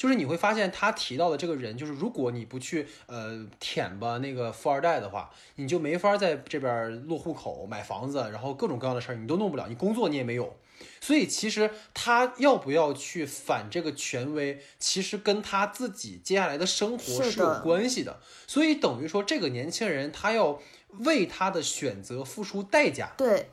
[0.00, 10.56] 就是你会发现他提到的这个人，就是如果你不去呃舔吧那个富二代的话，你就没法在这边落户口、买房子，然后各种各样的事儿你都弄不了，你工作你也没有。
[11.02, 18.18] 所以其实他要不要去反这个权威，其实跟他自己接下来的生活是是有关系的。
[18.46, 20.58] 所以等于说，这个年轻人他要
[21.00, 23.50] 为他的选择付出代价，对，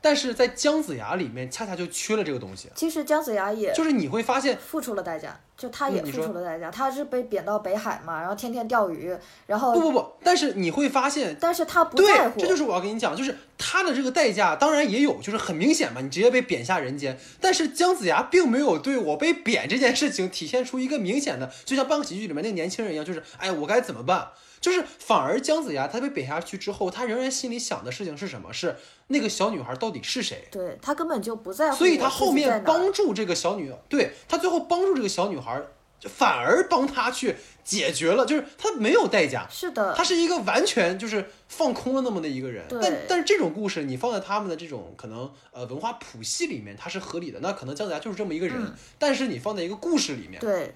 [0.00, 4.56] 但是在姜子牙里面恰恰就缺了这个东西，其实姜子牙也就是你会发现。
[4.58, 6.70] 付出了代价，就他也付出了代价。
[6.70, 9.12] 他是被贬到北海嘛，然后天天钓鱼，
[9.46, 17.18] 然后不不不，但是你会发现，但是他不在，乎，这就是我要跟你讲，就是他的这个代价，当然也有，就是很明显嘛，你直接被贬下人间。
[17.40, 24.28] 但是姜子牙并没有对我被贬这件事情体现出一个明显的，就像半个喜剧里面那个年轻人一样，就是哎，我该怎么办？
[24.60, 28.52] 就是反而姜子牙他被贬下去之后，他仍然心里想的事情是什么？
[28.52, 28.76] 是
[29.08, 30.48] 那个小女孩到底是谁？
[30.50, 31.98] 对他根本就不在乎所以。
[31.98, 35.60] 他后面帮助这个小女，对他最后帮助这个小女孩，
[35.98, 37.34] 就反而帮他去
[37.64, 42.66] 解决了，就是他没有代价，是的，他是一个完全就是放空了那么的一个人。
[42.68, 47.40] 对但但是这种故事你放在他们的这种可能呃文化谱系里面，它是合理的。
[47.40, 50.74] 那可能姜子牙就是这么一个人，嗯但是你放在一个故事里面，对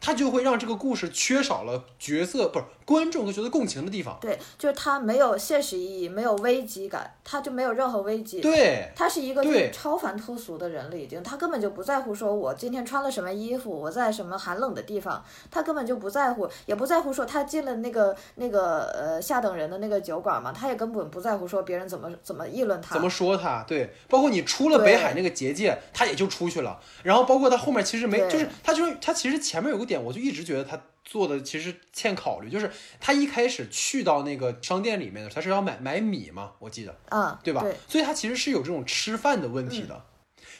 [0.00, 4.18] 他就会让这个故事缺少了角色不是观众都觉得共情的地方。
[4.20, 8.40] 对，就是他没有现实意义，没有危机感，他就没有任何危机。
[8.40, 22.94] 对，他是一个对超凡脱俗的人了，已经，他根本就不在乎说我今天穿了什么衣服，我在什么寒冷的地方，他根本就不在乎，也不在乎说他进了那个那个呃下等人的那个酒馆嘛，他也根本不在乎说别人怎么怎么议论他。
[22.94, 23.64] 怎么说他？
[23.66, 26.78] 对，包括你出了北海那个结界，他也就出去了。
[27.02, 36.98] 然后包括他后面其实没，就是他就是他其实前面有个点，我就一直觉得他做的其实欠考虑，就是他一开始去到那个商店里面的，他是要买买米嘛，我记得。
[37.10, 37.60] 嗯，对吧？
[37.60, 40.04] 对所以他其实是有这种吃饭的问题的。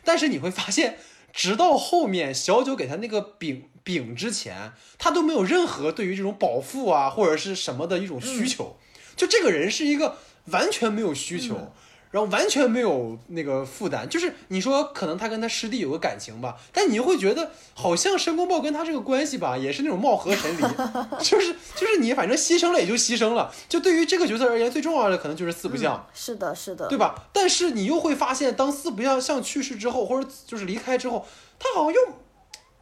[0.04, 0.98] 但是你会发现，
[1.32, 8.76] 直到后面小九给他那个饼饼之前，他都没有任何对于这种饱腹啊或者是什么的一种需求。
[9.16, 11.56] 就这个人是一个完全没有需求。
[11.56, 11.72] 嗯
[12.14, 20.62] 然后完全没有那个负担，就是你说可能他跟他师弟有个感情吧，但你又会觉得好像申公豹跟他这个关系吧，也是那种貌合神离，
[21.18, 27.26] 就是就是你反正牺牲了也就牺牲了，就对于这个角色而言，最重要的可能就是四不像，嗯是的，是的，对吧？
[27.32, 31.26] 但是你又会发现，当四不像像去世之后，或者就是离开之后，
[31.58, 32.00] 他好像又，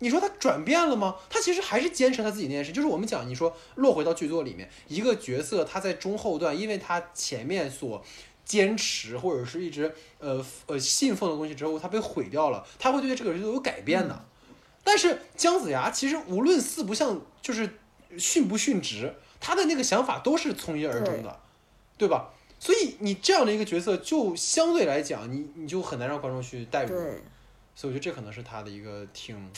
[0.01, 1.17] 你说他转变了吗？
[1.31, 2.71] 他其实还是坚持他自己那件事。
[2.71, 8.05] 就是我们讲，你说落回到剧作里面，一个角色他在中后段，因为他前面所
[8.53, 14.25] 坚持或者是一直呃呃信奉的东西之后，他被毁掉了，他会对这个人有改变的。
[14.85, 17.67] 但是姜子牙其实无论四不像，就是
[18.19, 21.41] 殉不殉职，他的那个想法都是从一而终的，
[21.97, 22.29] 对吧？
[22.59, 26.91] 所以你这样的一个角色，就相对来讲，你你就很难让观众去代入。
[26.91, 27.23] 对，
[27.75, 29.51] 所以我觉得这可能是他的一个挺，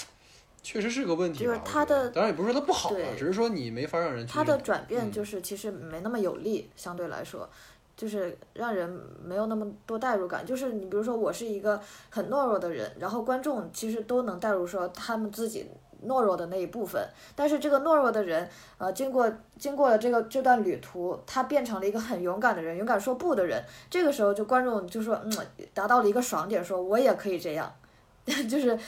[0.62, 1.44] 确实是个问题吧。
[1.44, 7.50] 就是他的当然也不是说他不好啊，只是说你没法让人去他的转变嗯就是其实没那么有力，相对来说，
[7.96, 8.88] 就是让人
[9.22, 10.44] 没有那么多代入感。
[10.44, 11.80] 就是你比如说我是一个
[12.10, 15.70] 很懦弱的人，然后观众其实都能代入说他们自己
[16.06, 17.02] 懦弱的那一部分，
[17.34, 23.64] 但是这个懦弱的人，呃，经过经过了这个这段旅途，他变成了一个很勇敢的人，勇敢说不的人。
[23.88, 25.32] 这个时候就观众就说，嗯，
[25.72, 27.72] 达到了一个爽点，说我也可以这样，
[28.26, 28.78] 就是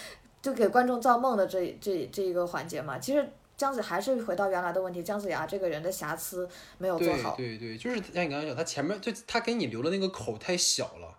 [0.42, 2.98] 就给观众造梦的这这这一个环节嘛。
[2.98, 3.26] 其实
[3.56, 6.48] 姜子还是回到原来的问题，姜子牙这个人的瑕疵
[6.78, 7.34] 没有做对好。
[7.36, 11.15] 对对，就是像你刚才讲，他前面就他给你留的那个口太小了。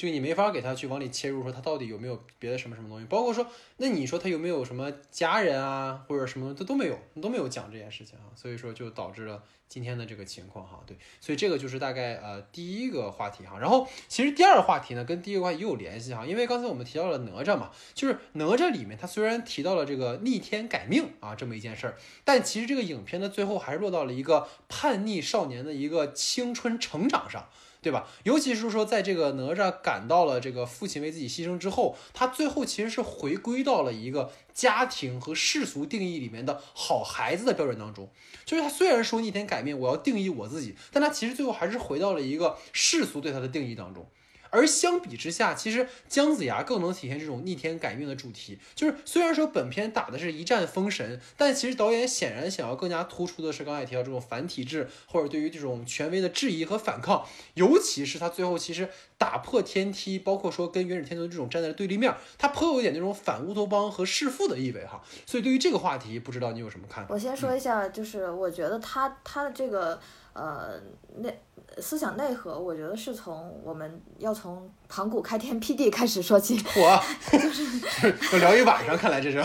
[0.00, 3.46] 就你没法给他去往里切入，说他到底有没有别的什么什么东西，包括说，
[3.76, 27.50] 那你说他有没有什么家人啊，或者什么，他都没有，都没有讲这件事情啊，所以说就导致了今天的这个情况哈，对，所以这个就是大概呃第一个话题哈，然后其实第二个话题呢跟第一个话题也有联系哈，因为刚才我们提到了哪吒嘛，就是哪吒里面他虽然提到了这个逆天改命啊这么一件事儿，但其实这个影片的最后还是落到了一个叛逆少年的一个青春成长上。
[27.82, 28.06] 对吧？
[28.24, 38.10] 尤其是说，在这个哪吒感到了这个父亲为自己牺牲之后，他最后其实是回归到了一个家庭和世俗定义里面的好孩子的标准当中。
[38.44, 44.06] 就是他虽然说逆天改命，我要定义我自己，但他其实最后还是回到了一个世俗对他的定义当中。
[44.50, 48.58] 而相比之下，其实姜子牙更能体现这种逆天改命的主题。
[48.74, 57.26] 就是虽然说本片打的是一战封神，但其实导演显然想要更加突出的是刚才提到这种反体制，或者对于这种权威的质疑和反抗。
[57.54, 65.02] 尤其是他最后其实打破天梯，包括说跟元始天尊这种站在对立面，他颇有一点那种反乌托邦和弑父的意味哈。
[65.26, 67.14] 所以对于这个话题，不知道你有什么看法？
[67.14, 70.00] 我先说一下，就是我觉得他他的这个
[70.32, 70.80] 呃
[71.16, 71.40] 内。
[71.78, 76.60] 思想内核，我觉得是从我们要从盘古开天辟地开始说起。
[76.76, 77.00] 我
[77.38, 77.62] 就是
[78.40, 79.40] 聊一晚上，看来这是。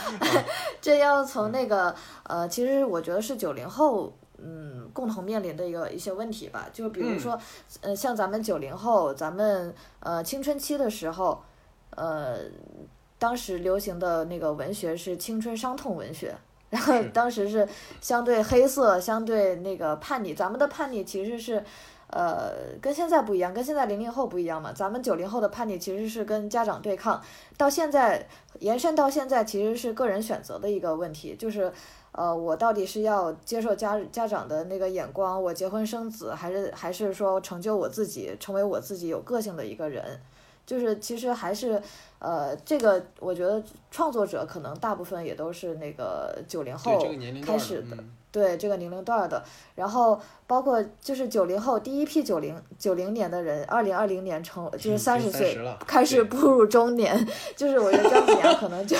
[0.80, 6.66] 这要从那个呃，其实我觉得是九零后嗯共同面临的一个一些问题吧。
[6.72, 7.38] 就比如说，
[7.82, 11.44] 呃，像咱们九零后，咱们呃青春期的时候，
[11.90, 12.38] 呃，
[13.18, 16.34] 当时流行的那个文学是青春伤痛文学。
[16.70, 17.68] 然后当时是
[18.00, 20.32] 相对黑色，相对那个叛逆。
[20.32, 21.62] 咱们的叛逆其实是，
[22.06, 24.72] 呃，跟现在不一样，跟现在零零后不一样嘛。
[24.72, 27.20] 咱们九零后的叛逆其实是跟家长对抗，
[27.56, 28.26] 到现在
[28.60, 31.72] 延伸到现在其实是个人选择的一个问题，就是，
[32.12, 40.20] 呃，我到底是要接受家家长的那个眼光，我结婚生子，还是还是说成就我自己，成为我自己有个性的一个人。
[40.66, 41.82] 就是其实还是，
[42.20, 47.02] 呃，这个我觉得创作者可能大部分也都是那个九零后
[47.42, 47.96] 开始的，
[48.30, 49.42] 对这个年龄段的。
[49.74, 58.94] 然后包括就是九零后第一批九零九零年的人，二零二零年成就是三十岁开始步入中年，就是我觉得姜子牙可能就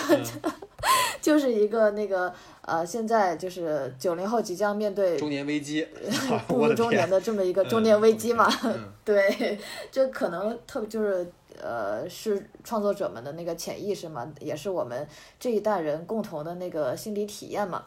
[1.21, 5.87] 就是一个那个呃，现在就是九零后即将面对中年危机，
[6.49, 8.51] 步入中年的这么一个中年危机嘛。
[9.05, 9.59] 对，
[9.93, 11.31] 这可能特别就是。
[11.63, 15.07] 呃，是创作者们的那个潜意识嘛，也是我们
[15.39, 17.85] 这一代人共同的那个心理体验嘛。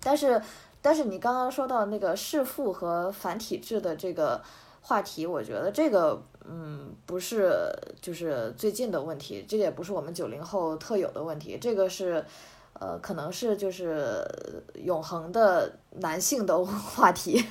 [0.00, 0.42] 但是，
[0.82, 4.42] 但是你刚刚说到那个弑父和反体制的这个
[4.82, 12.24] 话题，我觉得这个，嗯，不是就是最近的问题，这也不是我们九零后特有的问题，这个是，
[12.72, 14.24] 呃，可能是就是
[14.74, 17.44] 永恒的男性的 话题。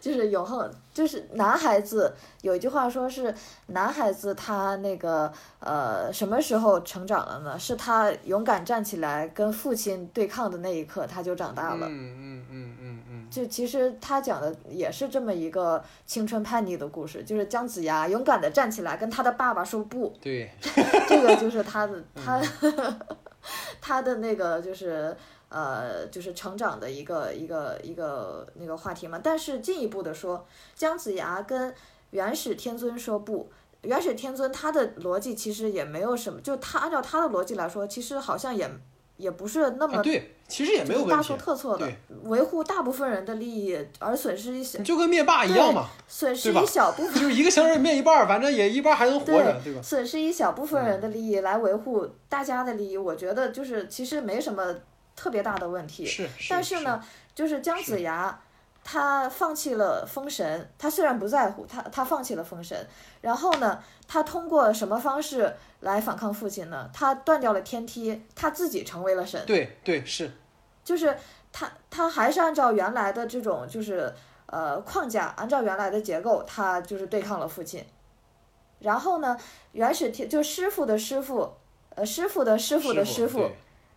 [0.00, 3.34] 就是永恒，就是男孩子有一句话说是
[3.68, 7.58] 男孩子他那个呃什么时候成长了呢？
[7.58, 11.86] 是他勇敢站起来跟父亲对抗的那一刻，他就长大了。
[11.88, 13.28] 嗯嗯嗯嗯嗯。
[13.30, 20.14] 就其实他讲的也是这么一个青春叛逆的故事，就是姜子牙勇敢的站起来跟他的爸爸说不。
[20.20, 20.50] 对。
[21.08, 22.40] 这个就是他的 他
[23.80, 25.16] 他的那个就是。
[25.48, 29.20] 呃，就是成长的一个一个一个那个话题嘛。
[29.22, 30.44] 但是进一步的说，
[30.74, 31.72] 姜子牙跟
[32.10, 33.48] 元始天尊说不，
[33.82, 38.68] 元始天尊他的逻辑其实也没有什么，就他按照他的逻辑来说，其实好像也
[39.16, 41.88] 也不是那么对，其实也没有大错特错的，
[42.24, 49.80] 维护大部分人的利益而损失一些，就跟灭霸一样嘛，损失一小部分， 就是一个小人灭一半，反正也一半还能活着，对吧？
[49.80, 54.74] 损失一小部分人的利益来维护大家的利益，我觉得就是其实没什么。
[55.16, 57.02] 特别大的问题，是，但是呢，
[57.34, 58.38] 就是姜子牙，
[58.84, 62.86] 他放弃了封神，他虽然不在乎，他他放弃了封神，
[63.22, 66.90] 然后呢，他通过什么方式来反抗父亲呢？
[66.92, 69.42] 他断掉了天梯，他自己成为了神。
[69.46, 70.30] 对对是，
[70.84, 71.16] 就是
[71.50, 74.14] 他他还是按照原来的这种就是
[74.44, 77.82] 呃框架，按照原来的结构，他就是对抗了父亲。
[78.80, 79.36] 然后呢，
[79.72, 81.54] 原始天就师傅的师傅，
[81.94, 83.50] 呃师傅的师傅的师傅。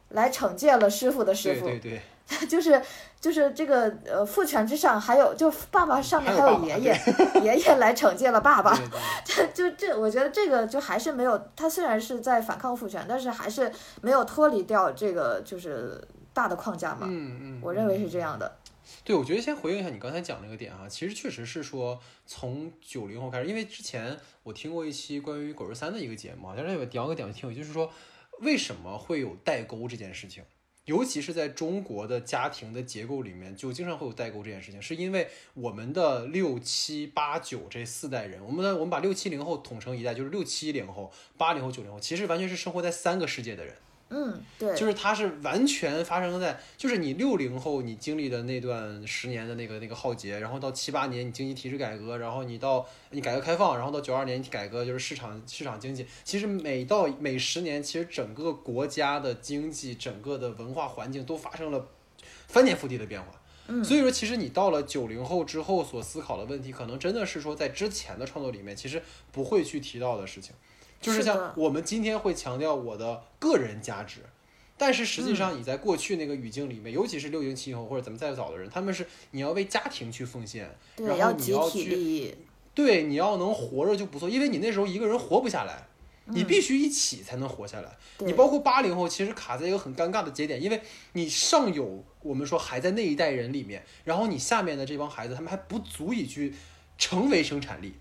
[0.10, 2.82] 来惩戒了师傅的师傅，对对对， 就是
[3.20, 7.02] 就是这个呃父权之上还有就爸爸上面还有爷爷，
[7.44, 8.76] 爷爷来惩戒了爸爸，
[9.24, 16.02] 这就这我觉得这个就还是没有他虽然是在反抗父权，但是还是没有脱离掉这个就是
[16.34, 18.58] 大的框架嘛，嗯嗯，我认为是这样的。
[19.04, 27.92] 对，我觉得先回应一下你刚才讲那个点啊，其实确实是说从九零后开始，因为之前我听过一期关于《狗十三》的一个节目，好像有个讲个点挺有，就是说。
[28.42, 30.44] 为什么会有代沟这件事情？
[30.86, 43.76] 尤其是在中国的家庭的结构里面，就经常会有代沟这件事情，是因为我们的六七八九这四代人，我们的我们把六七零后统称一代，就是六七零后、八零后、九零后，其实完全是生活在三个世界的人。
[44.12, 61.88] 嗯，对，就是它是完全发生在，就是你六零后你经历的那段十年的那个那个浩劫，然后到七八年你经济体制改革，然后你到你改革开放，然后到九二年你改革就是市场 市场经济，其实每到每十年，其实整个国家的经济、整个的文化环境都发生了
[62.48, 63.28] 翻天覆地的变化。
[63.68, 63.84] 嗯。
[63.84, 69.00] 所以说，其实你到了九零后之后所思考的问题，可能真的是说在之前的创作里面，其实
[69.32, 70.56] 不会去提到的事情，
[71.00, 74.22] 就是像我们今天会强调我的个人价值，
[74.78, 82.36] 但是实际嗯上你在过去那个语境里面，尤其是六零七零后或者咱们再早的人，他们是你要为家庭去奉献，然，后你要去
[82.74, 85.88] 对，你要能活着就不错，因为你那时候一个人活不下来，
[86.26, 87.98] 你必须一起才能活下来。
[88.20, 90.82] 你包括八零后，其实卡在一个很尴尬的节点，因为
[91.14, 96.54] 你上有我们说还在那一代人里面，然后你下面的这帮孩子，他们还不足以去
[96.98, 97.94] 成为生产力。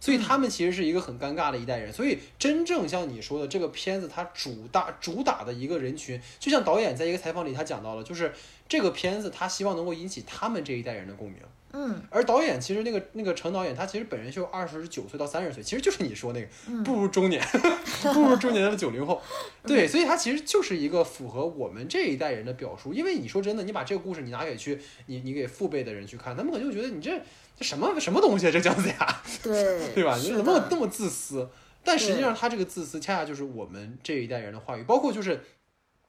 [0.00, 8.32] 所以他们其实是一个很尴尬的一代人，所以真正像你说的这个片子，它主打主打的一个人群，就像导演在一个采访里他讲到了，就是
[8.68, 11.38] 这个片子他希望能够引起他们这一代人的共鸣。
[11.78, 17.44] 嗯而导演其实那个那个陈导演，他其实本人就二十九岁到三十岁，其实就是你说那个嗯步入中年，
[18.14, 19.20] 步入中年的九零后，
[19.62, 22.94] 对，所以他其实就是一个符合我们这一代人的表述。
[22.94, 27.20] 因为你说真的，你把这个故事你拿给去你你给父辈的人去看，他们可能就觉得你这
[27.58, 30.16] 这什么什么东西啊，这姜子牙， 对，对吧？
[30.16, 31.48] 你怎么那么那么自私？
[31.82, 35.40] 但实际上，他这个自私恰恰就是我们这一代人的话语，包括就是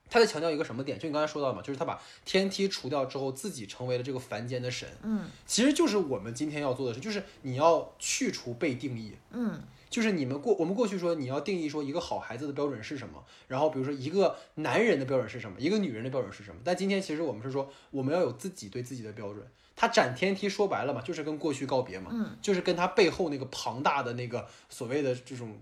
[0.10, 4.90] 他在强调一个什么点，就你刚才说到嘛，就是他把天梯除掉之后，自己成为了这个凡间的神。
[5.04, 16.60] 嗯其实就是我们今天要做的事，就是你要去除被定义，嗯就是你们过我们过去说你要定义说一个好孩子的标准是什么，然后比如说一个男人的标准是什么，一个女人的标准是什么。
[16.64, 19.46] 但今天其实我们是说我们要有自己对自己的标准。
[19.78, 25.58] 他斩天梯说白了嘛，就是跟过去告别嘛，嗯就是跟他背后那个庞大的那个所谓的这种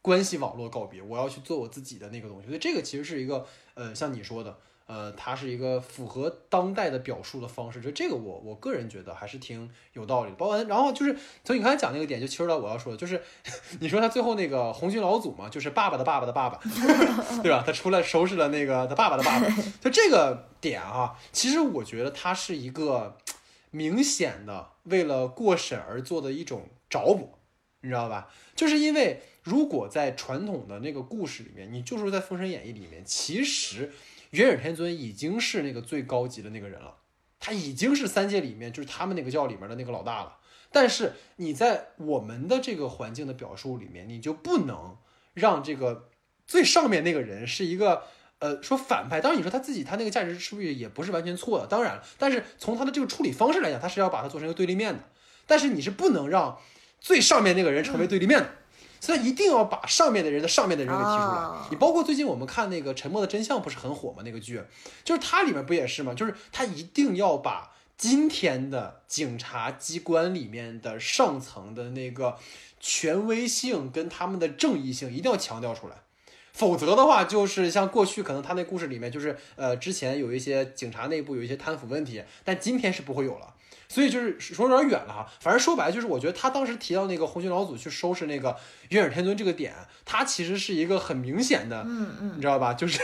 [0.00, 1.00] 关系网络告别。
[1.00, 4.56] 我要去做我自己的那个东西，所以这个其实是一个呃，像你说的。
[4.84, 10.36] 呃，它是一个符合当代的表述的方式，就这个我我个人觉得还是挺有道理的。
[10.36, 13.22] 包括然后就是从你刚才讲那个点，就切入到我要说的，就是
[13.80, 16.60] 你说他最后那个红军老祖嘛，就是爸爸的爸爸的爸爸，
[17.42, 17.62] 对吧？
[17.64, 19.46] 他出来收拾了那个他爸爸的爸爸，
[19.80, 23.16] 就这个点啊，其实我觉得他是一个
[23.72, 27.34] 明显的为了过审而做的一种找补，
[27.80, 28.32] 你知道吧？
[28.54, 33.90] 就是因为如果在传统的那个故事里面，你就说在《封神演义》里面，其实
[34.30, 36.98] 元始天尊已经是那个最高级的那个人了，
[37.40, 40.38] 他已经是三界里面就是他们那个教里面的那个老大了。
[40.70, 44.96] 但是你在我们的这个环境的表述里面，你就不能
[45.34, 46.10] 让这个
[46.46, 48.04] 最上面那个人是一个
[48.42, 49.20] 呃说反派。
[49.20, 51.66] 当然你说他自己他那个价值是不是也不是完全错的？
[51.66, 55.00] 当然了，但是从他的这个处理方式来讲，他是要把它做成一个对立面的。
[55.46, 56.58] 但是你是不能让
[57.00, 58.50] 最上面那个人成为对立面的。
[59.00, 61.66] 所以一定要把上面的人的上面的人给提出来啊。
[61.70, 64.22] 你包括最近我们看那个《沉默的真相》不是很火吗？
[64.24, 64.62] 那个剧，
[65.02, 66.14] 就是它里面不也是吗？
[66.14, 72.38] 就是他一定要把今天的警察机关里面的上层的那个
[72.78, 75.96] 权威性跟他们的正义性一定要强调出来。
[76.52, 83.54] 否则的话，就是像过去可能他那故事里面，就是呃之前有一些警察内部有一些贪腐问题，但今天是不会有了。
[83.88, 88.56] 所以就是说有点远了哈，反正说白了就是，我觉得他当时提到那个红军老祖去收拾那个
[88.88, 89.74] 元始天尊这个点，
[90.06, 92.72] 他其实是一个很明显的，嗯嗯你知道吧？
[92.74, 92.98] 就是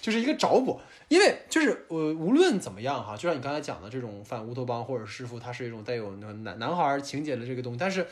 [0.00, 8.04] 就是一个找补，因为就是呃无论怎么样哈，就像你刚才讲的这种反乌托邦或者师傅，它是一种带有那个男男孩情节的这个东西，但是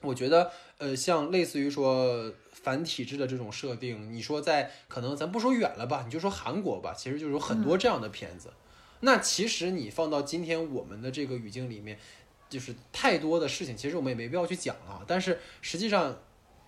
[0.00, 2.32] 我觉得呃像类似于说。
[2.62, 8.52] 反体制的这种设定，你说在可能咱不说远了吧，你就说韩国吧，其实就有很多这样的片子。
[9.00, 11.98] 那其实你放到今天我们的这个语境里面，
[12.48, 15.04] 就是太多的事情，其实我们也没必要去讲啊。
[15.06, 16.18] 但是实际上，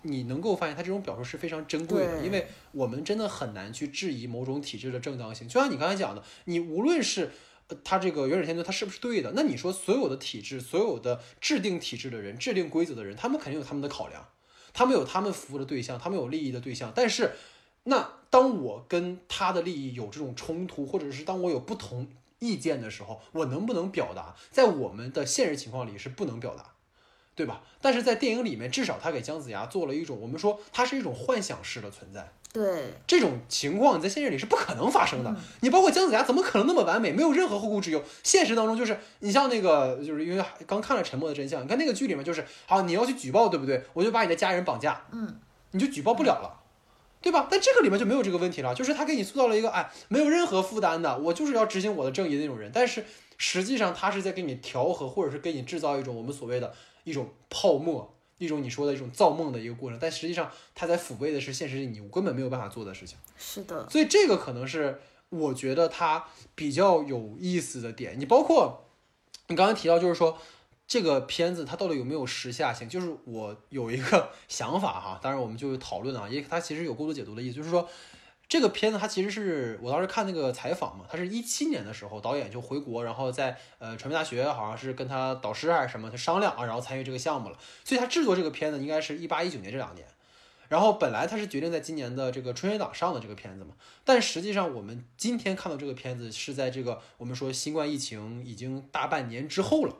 [0.03, 5.47] 你能够发现它这种表述是非常珍贵的，因为我们真的很难去质疑某种体制的正当性。
[5.47, 7.31] 就像你刚才讲的，你无论是
[7.67, 14.25] 呃他这个元始天尊他是不是对的，那你说所有的体制，所有的制定体制的人、制定规则的人，他们肯定有他们的考量，
[14.79, 17.33] 他们有他们服务的对象，他们有利益的对象，但是。
[17.83, 22.07] 那当我跟他的利益有这种冲突，或者是当我有不同
[22.37, 24.35] 意见的时候，我能不能表达？
[24.51, 26.73] 在我们的现实情况里是不能表达，
[27.33, 27.63] 对吧？
[27.81, 32.31] 但是在电影里面，至少他给姜子牙做了一种，我们说他是一种幻想式的存在。
[32.51, 35.35] 对，这种情况你在现实里是不可能发生的。
[35.61, 38.03] 你包括姜子牙，怎么可能那么完美，没有任何后顾之忧？
[38.23, 43.83] 现实当中就是，你像那个，就是因为刚看了《沉默的真相》，你看那个剧里面就是，好，你要去举报，对不对？
[43.93, 45.39] 我就把你的家人绑架，嗯，
[45.71, 46.55] 你就举报不了了。
[47.21, 47.47] 对吧？
[47.51, 52.71] 但这个里面就没有这个问题了，就是他给你塑造了一个哎没有任何负担的，我就是要执行我的正义的那种人。
[52.73, 53.03] 但是
[53.37, 56.73] 实际上他是在给你调和，或者是给你制造一种我们所谓的
[57.03, 59.99] 一种泡沫，一种你说的一种造梦的一个过程。
[60.01, 63.15] 但实际上他在抚慰的是现实里你根本没有办法做的事情。
[63.37, 66.25] 是的，所以这个可能是我觉得它
[66.55, 68.19] 比较有意思的点。
[68.19, 68.85] 你包括
[69.49, 70.35] 你刚才提到，就是说。
[70.91, 72.89] 这个片子它到底有没有时下性？
[72.89, 77.87] 就是我有一个 想法哈，当然我们就讨论啊，因为它其实有过度解读的意思，就是说
[78.49, 90.05] 这个片子它其实是我当时看那个采访嘛，他是一七年的时候导演就回国，然后在呃传媒大学好像是跟他导师还是什么，他商量啊，然后参与这个项目了，所以他制作这个片子应该是一八一九年这两年，
[90.67, 99.95] 然后本来他是决定在今年的这个春节档上的这个片子嘛，但实际上我们今天看到这个片子是在这个我们说新冠疫情已经大半年之后了。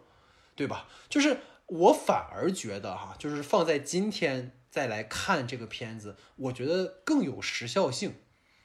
[0.55, 0.89] 对吧？
[1.07, 1.37] 就是
[1.67, 8.15] 我反而觉得哈，就是放在今天再来看这个片子，我觉得更有时效性。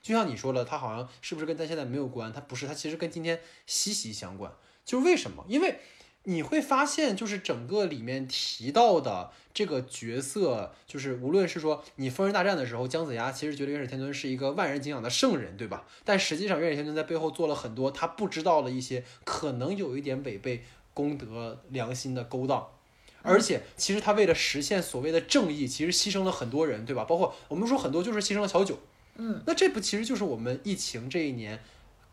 [0.05, 2.31] 就像你说了，它好像是不是跟咱现在没有关？
[2.31, 4.53] 它不是，它其实跟今天息息相关。
[4.85, 5.45] 就是为什么？
[5.49, 5.81] 因为
[6.25, 15.87] 你会发现，就是整个里面提到的这个角色，就是无论是说你封神大战的时候，姜子牙其实觉得元始天尊是一个万人敬仰的圣人，对吧？
[16.05, 20.63] 但实际上元始天尊在背后做了很多他不知道的一些，可能有一点违背。
[20.95, 22.69] 功德良心的勾当，
[23.23, 27.03] 而且其实他为了实现所谓的正义，其实牺牲了很多人，对吧？
[27.03, 28.79] 包括我们说很多就是牺牲了小九，
[29.17, 31.63] 嗯，那这不其实就是我们疫情这一年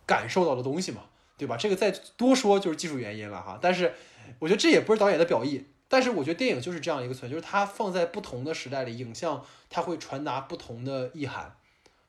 [0.06, 1.04] 感受到的东西嘛，
[1.38, 1.58] 对吧？
[1.58, 3.58] 这个再多说就是技术原因了哈。
[3.62, 3.93] 但是
[4.39, 11.56] 我觉得这也不是导演的表意，但是我觉得电影就是这样一个存在，就是它放在不同的时代里，影像它会传达不同的意涵，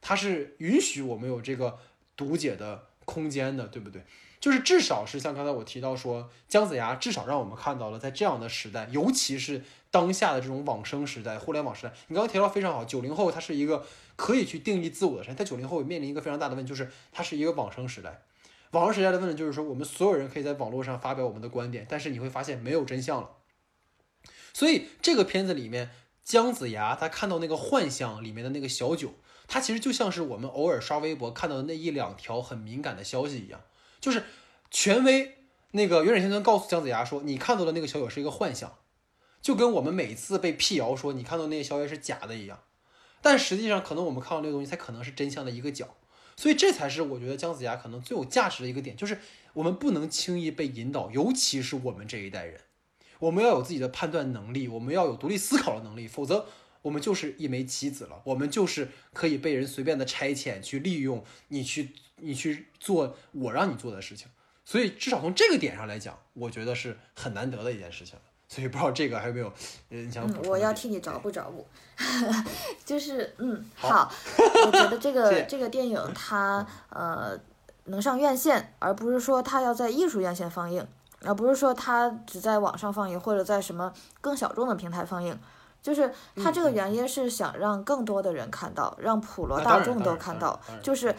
[0.00, 1.78] 它是允许我们有这个
[2.16, 4.04] 读解的空间的，对不对？
[4.40, 11.92] 就是至少是像刚才我提到说，姜子牙至少让我们看到了在这样的时代，尤其是当下的这种往生时代、互联网时代。
[12.08, 13.86] 你刚刚提到非常好，九零后他是一个
[14.16, 18.22] 可以去定义自我的人，在九零后面临一个非常大的问题，就是它是一个往生时代。
[18.72, 23.30] 往生时代的问题就是说，我们所有人可以在网络上发表我们的观点，但是你会发现没有真相了。
[24.54, 25.90] 所以这个片子里面，
[26.24, 29.14] 姜子牙他看到那个幻象里面的那个小九，
[29.46, 33.60] 他其实就像是我们偶尔刷微博看到的那一两条很敏感的消息一样。
[34.00, 34.24] 就是
[34.70, 35.36] 权威
[35.72, 38.78] 那个元始天尊告诉姜子牙说：“你看到的那个小九是一个幻象，
[39.40, 42.58] 就跟我们每次被辟谣说你看到那些消息是假的一样。
[43.22, 45.96] 但实际上，可能我们看到那个东西才可能是真相的一个角。
[46.36, 49.18] 所以这才是我觉得姜子牙可能最有价值的一个点，就是
[49.54, 52.60] 我们不能轻易被引导，尤其是我们这一代人，
[53.20, 56.46] 我们要有自己的判断能力，我们要有独立思考的能力，否则
[56.82, 61.90] 我们就是一枚棋子了，我们就是可以被人随便的差遣去利用你去。”
[62.24, 64.28] 你去做我让你做的事情，
[64.64, 68.16] 所以至少从这个点上来讲，我觉得是很难得的一件事情。
[68.52, 69.50] 所以不知道这个还有没有，
[69.88, 71.66] 嗯，想我要替你找补找补，
[72.84, 74.12] 就是嗯，好，
[74.66, 77.34] 我觉得这个这个电影它呃
[77.84, 80.86] 能上院线，而不是说它要在艺术院线放映，
[81.24, 83.90] 而不是说它只在网上放映或者在什么
[84.20, 85.34] 更小众的平台放映，
[85.80, 91.16] 就是它这个原因是想让更多的人看到，让普罗大众都看到，就是。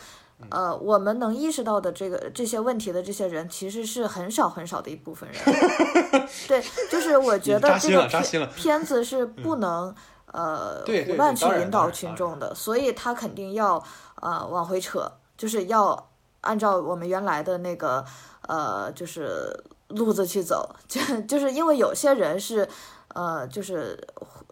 [0.50, 5.40] 呃，我们能意识到的这个这些问题的这些人，其实是很少很少的一部分人。
[6.48, 9.94] 对，就是我觉得这个片片子是不能
[10.32, 13.84] 呃胡乱去引导群众的，所以他肯定要
[14.22, 16.10] 呃往回扯，就是要
[16.42, 18.04] 按照我们原来的那个
[18.48, 22.68] 呃就是路子去走， 就就是因为有些人是
[23.10, 23.98] 呃就是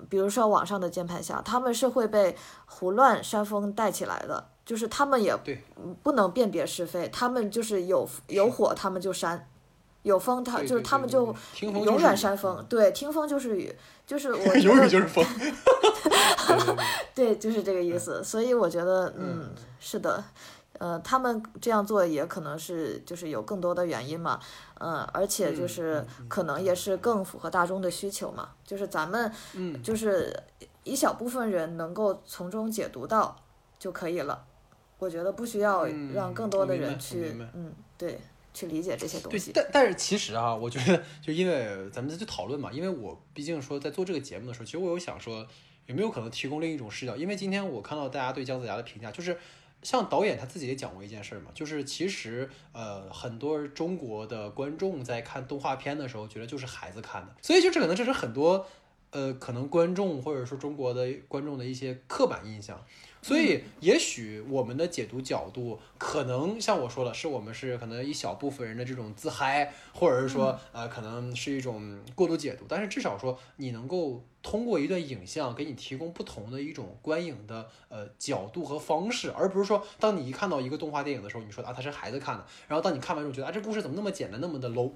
[0.09, 2.35] 比如说网上的键盘侠，他们是会被
[2.65, 4.47] 胡乱煽风带起来的。
[4.71, 5.35] 就是他们也
[6.01, 9.49] 不能辨别是非，他们就是有有火他们就扇，
[10.03, 13.75] 有风他就是他们就永远扇风，对，听风就是雨，
[14.07, 15.25] 就是我 永远就是风，
[17.13, 18.23] 对，就是这个意思。
[18.23, 20.23] 所以我觉得，嗯，是的，
[20.79, 24.39] 呃，他们这样做也可能是就是有更多的原因嘛，
[24.79, 30.33] 嗯，而且就是可能也是更符合大众的需求嘛，就是咱们，嗯，就是
[30.85, 33.35] 一小部分人能够从中解读到
[33.77, 34.45] 就可以了。
[35.01, 38.19] 我觉得不需要让更多的人去，嗯，对，
[38.53, 39.51] 去理解这些东西。
[39.51, 45.43] 但但是其实啊，我觉得就因为咱们在讨论嘛，因为我毕竟说在做这个节目的时候，其实我有想说
[45.87, 47.15] 有没有可能提供另一种视角。
[47.15, 49.35] 因为今天我看到大家对姜子牙的评价，就是
[49.81, 58.63] 像导演他自己也讲过一件事嘛，就是其实呃很多中国的观众在看动画片的时候，觉得就是孩子看的，所以就这可能这是很多
[59.09, 62.79] 呃，可能观众或者说中国的观众的一些刻板印象。
[63.21, 72.65] 所以，也许我们的解读角度，可能像我说的，是我们是可能一小部分人的这种自嗨，或者是说，呃，可能是一种过度解读。
[72.67, 84.91] 但是至少说，你能够通过一段影像，给你提供不同的一种观影的呃角度和方式，而不是说，当你一看到一个动画电影的时候，你说啊，它是孩子看的，然后当你看完之后觉得啊，这故事怎么那么简单，那么的 low。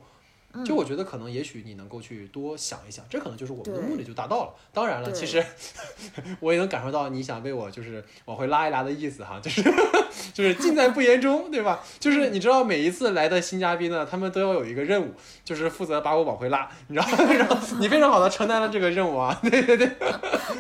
[0.64, 4.54] 就我觉得可能也许你能够去多想一想，这可能就是我们的目的就达到了。
[4.72, 5.44] 当然了，其实
[6.40, 9.64] 我也能感受到你想为我就是往回拉一拉的意思哈，就是
[10.34, 11.84] 就是尽在不言中，对吧？
[12.00, 17.34] 就是你知道每一次来的新嘉宾呢，他们都要有一个任务，就是负责把我往回拉，你知道吗？
[17.34, 19.92] 然后你非常好的承担了这个任务啊，对对对，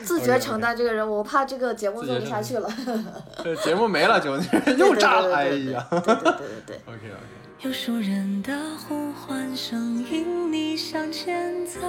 [0.04, 2.70] 自觉承担这个任务，我怕这个节目做不下去了，
[3.64, 4.36] 节目没了就
[4.78, 6.34] 又炸了，哎呀，对对对对
[6.66, 7.45] 对，OK OK。
[7.62, 11.80] 有熟人的呼唤声引你向前走。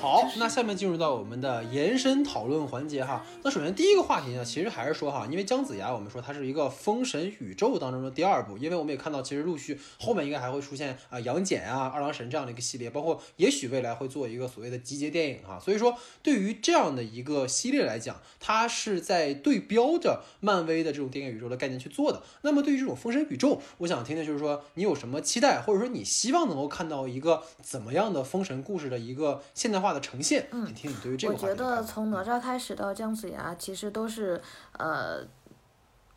[0.00, 3.26] 好，那下面进入到我们的延伸讨论环节哈。
[3.42, 15.58] 那首先第一个话题呢，其实还是说哈，因为姜子牙，我们说它是一个封神宇宙当中的第二部，因为我们也看到，其实陆续后面应该还会出现啊杨戬啊二郎神这样的一个系列，包括也许未来会做一个所谓的集结电影哈。
[15.58, 15.92] 所以说，
[16.22, 22.22] 对于这样的一个系列来讲，它是在对标着漫威的这种电影宇宙的概念去做的。
[22.42, 29.87] 那么对于这种封神宇宙，我想听的就是说你有什么期待，或者说你希望能够看到一个怎么样的封神故事的一个现代化。
[29.92, 34.40] 的呈现，嗯，听你对于这个我觉得从哪吒开始到姜子牙，其实都是
[34.78, 35.20] 呃，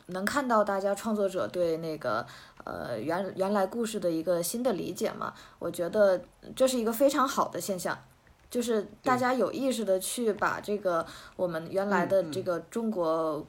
[0.08, 2.26] 能看到大家创作者对那个
[2.64, 5.34] 呃原原来故事的一个新的理解嘛。
[5.60, 6.22] 我觉得
[6.56, 7.98] 这是一个非常好的现象，
[8.50, 11.06] 就是大家有意识的去把这个
[11.36, 13.46] 我们原来的这个中国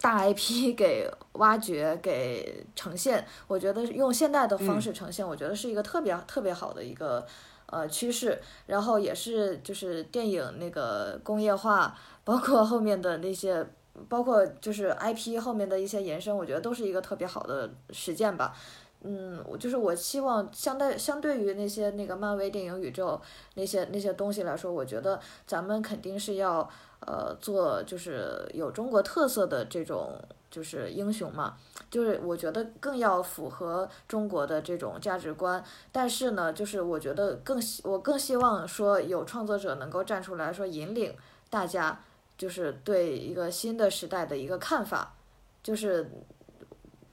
[0.00, 3.24] 大 IP 给挖掘、给呈现。
[3.46, 7.26] 我觉得用现代的方式呈现，我觉得是一个特别特别好的一个。
[7.70, 13.64] 呃，趋势，然后也是就是电影那个工业化，包括后面的那些，
[14.08, 18.54] 包括就是 IP 后面的一些延伸，我觉得都是一个特别好的实践吧。
[19.02, 23.18] 嗯，我就是我希望相对相对于那些那个漫威电影宇宙
[23.54, 26.68] 那些那些东西来说，我觉得咱们肯定是要
[27.06, 30.20] 呃做就是有中国特色的这种。
[30.50, 31.56] 就是英雄嘛，
[31.92, 41.14] 就是我觉得更要符合中国的这种价值观，但是呢，就是我觉得更希我更希望说有创作者能够站出来说引领
[41.48, 42.02] 大家，
[42.36, 45.14] 就是对一个新的时代的一个看法，
[45.62, 46.10] 就是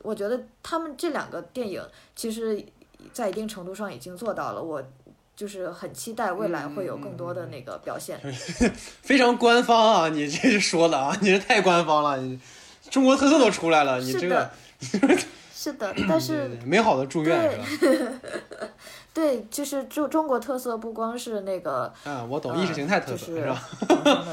[0.02, 2.66] 我觉得他们这两个电影其实，
[3.14, 4.84] 在一定程度上已经做到了，我
[5.38, 8.20] 就是很期待未来会有更多的那个表现。
[9.02, 12.38] 非常官方啊，你这是说的啊，你这太官方了，你。
[12.90, 14.50] 中国特色都出来了，你这个
[15.54, 17.66] 是的，但是美好的祝愿是吧？
[19.14, 23.62] 对，就是中中国特色不光是那个嗯，我懂意识形态特色是吧？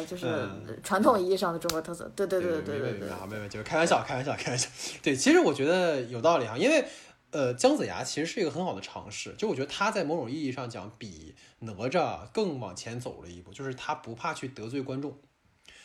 [0.06, 0.48] 就是
[0.84, 2.08] 传统意义上的中国特色。
[2.14, 3.10] 对对对对对对。
[3.10, 4.68] 好，没有，就是开玩笑，开玩笑，开玩笑。
[5.02, 6.84] 对，其实我觉得有道理啊，因为
[7.34, 15.18] 呃，姜子牙其实是一个很好的尝试，就我觉得他在某种意义上讲比哪吒更往前走了一步，就是他不怕去得罪观众，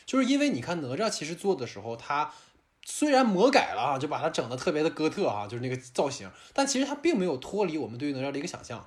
[0.06, 2.32] 就是因为你看哪吒其实做的时候他。
[2.86, 8.84] 虽然魔改了啊，就把它整的特别的哥特啊，就是那个造型，但其实他并没有脱离我们对于哪吒的一个想象，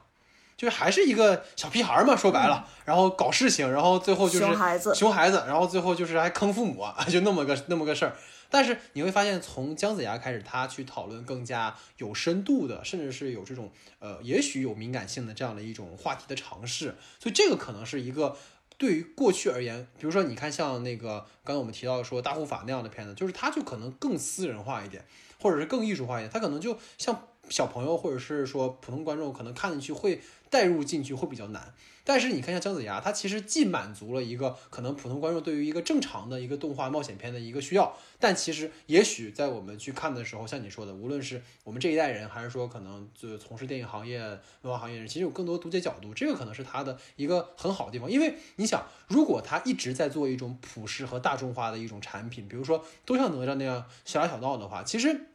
[0.57, 8.17] 就是还是一个小屁孩嘛，说白了，然后搞事情，然后最后就是熊孩子，熊孩子，然后最后就是还坑父母啊， 就那么个那么个事儿。
[8.53, 18.37] 但是你会发现，从姜子牙开始，他去讨论更加有深度的，甚至是有这种呃，也许有敏感性的这样的一种话题的尝试，所以这个可能是一个。
[18.79, 25.05] 对于过去而言，比如说你看像那个刚刚我们提到说大护法那样的片子，就是它就可能更私人化一点，
[25.41, 31.73] 或者是更艺术化一点，它可能就像小朋友或者是说普通观众可能看进去会带入进去会比较难。
[32.05, 44.21] 但是你看，像姜子牙，他其实既满足了一个可能普通观众对于一个正常的一个动画冒险片的一个需要，但其实也许在我们去看的时候，像你说的，无论是我们这一代人，还是说可能就从事电影行业、
[44.63, 48.11] 文化行业人，其实有更多读解角度，这个可能是他的一个很好的地方。
[48.11, 55.29] 因为你想，如果他一直在做一种普世和大众化的一种产品，比如说都像哪吒那样小打小闹的话，其实。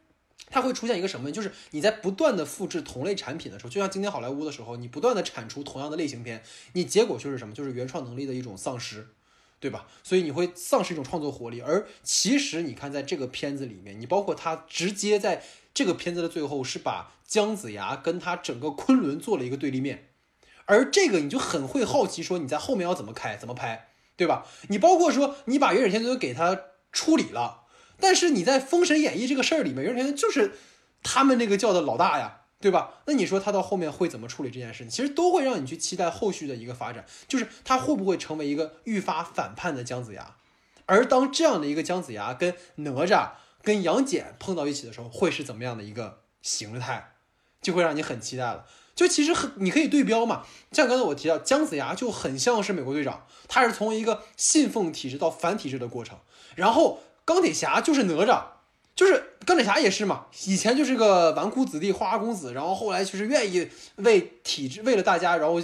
[0.50, 1.30] 它会出现一个什么？
[1.30, 7.52] 就是你在不断的复制同类产品的时候，就像今天好莱坞的时候，你不断的产出同样的类型片，你结果就是什么？
[7.52, 9.08] 就是原创能力的一种丧失，
[9.60, 9.86] 对吧？
[10.02, 11.60] 所以你会丧失一种创作活力。
[11.60, 15.42] 而其实你看，在这个片子里面，你包括他直接在
[15.74, 20.08] 这个片子的最后是把姜子牙跟他整个昆仑做了一个对立面，
[20.64, 24.46] 而这个你就很会好奇，说你在后面要怎么开，怎么拍，对吧？
[24.68, 26.58] 你包括说你把原始天尊给他
[26.90, 27.64] 处理了。
[28.00, 30.52] 但是你在《封神演义》这个事儿里面，袁天就是
[31.02, 32.94] 他们那个叫的老大呀，对吧？
[33.06, 34.90] 那你说他到后面会怎么处理这件事情？
[34.90, 40.36] 其实都会让你去期待后续的一个发展，就是他会不会成为一个愈发反叛的姜子牙？
[40.86, 43.30] 而当这样的一个姜子牙跟哪吒、
[43.62, 47.12] 跟杨戬碰到一起的时候，会是怎么样的一个形态？
[47.60, 48.64] 就会让你很期待了。
[48.94, 56.18] 就其实很，你可以对标嘛，像刚才我提到姜子牙就很像是美国队长，他是从一个信奉体制到反体制的过程。
[56.56, 58.42] 然后钢铁侠就是哪吒，
[58.96, 65.60] 就是钢铁侠也是嘛，以前就是个纨绔子弟、花花公子，然后后来就是愿意为体制、为了大家，然后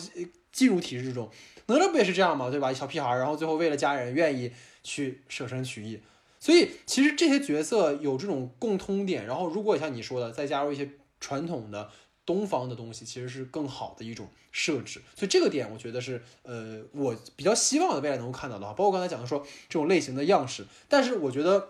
[0.52, 1.30] 进入体制之中。
[1.64, 2.70] 哪吒不也是这样嘛，对吧？
[2.70, 4.52] 小屁孩，然后最后为了家人愿意
[4.82, 5.98] 去舍身取义。
[6.38, 11.88] 所以其实这些角色有这种共通点，然后如果像你说的，再加入一些传统的。
[12.26, 20.64] 东方的东西其实是更好的一种设置，所以这个点我觉得是呃我比较希望的未来能够看到的，包括刚才讲的说这种类型的样式。
[20.88, 21.68] 但是我觉得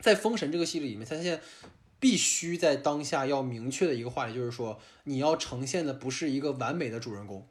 [0.00, 1.40] 在封神这个系列里面，它现在
[2.00, 7.46] 必须在当下要明确的一个话题就是说，你要呈现的不是一个完美的主人公，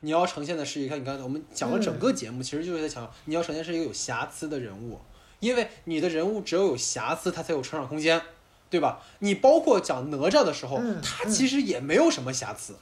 [0.00, 5.00] 你要呈现的是一个你刚才我们讲了整个节目，其实就是在强调你要呈现是一个有瑕疵的人物，
[5.40, 8.22] 因为你的人物只有有瑕疵，他才有成长空间。
[8.68, 9.00] 对吧？
[9.20, 12.74] 你包括讲哪吒的时候，他其实也没有什么瑕疵，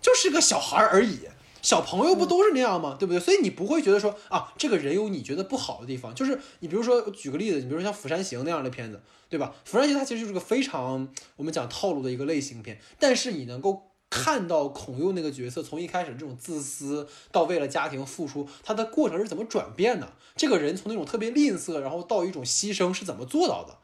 [0.00, 1.20] 就是个小孩而已。
[1.62, 2.96] 小朋友不都是那样吗？
[2.96, 3.18] 对不对？
[3.18, 6.14] 所以你不会觉得说啊，这个人有你觉得不好的地方。
[6.14, 9.52] 就是你比如说举个例子，你比如说像《釜山行》那样的片子，对吧？
[9.68, 20.12] 《釜山行》它其实就是个非常我们讲套路的一个类型片，但是你能够看到孔侑那个角色从一开始这种自私到为了家庭付出，他的过程是怎么转变的？
[20.36, 23.76] 这个人从那种特别吝啬，然后到一种牺牲是怎么做到的？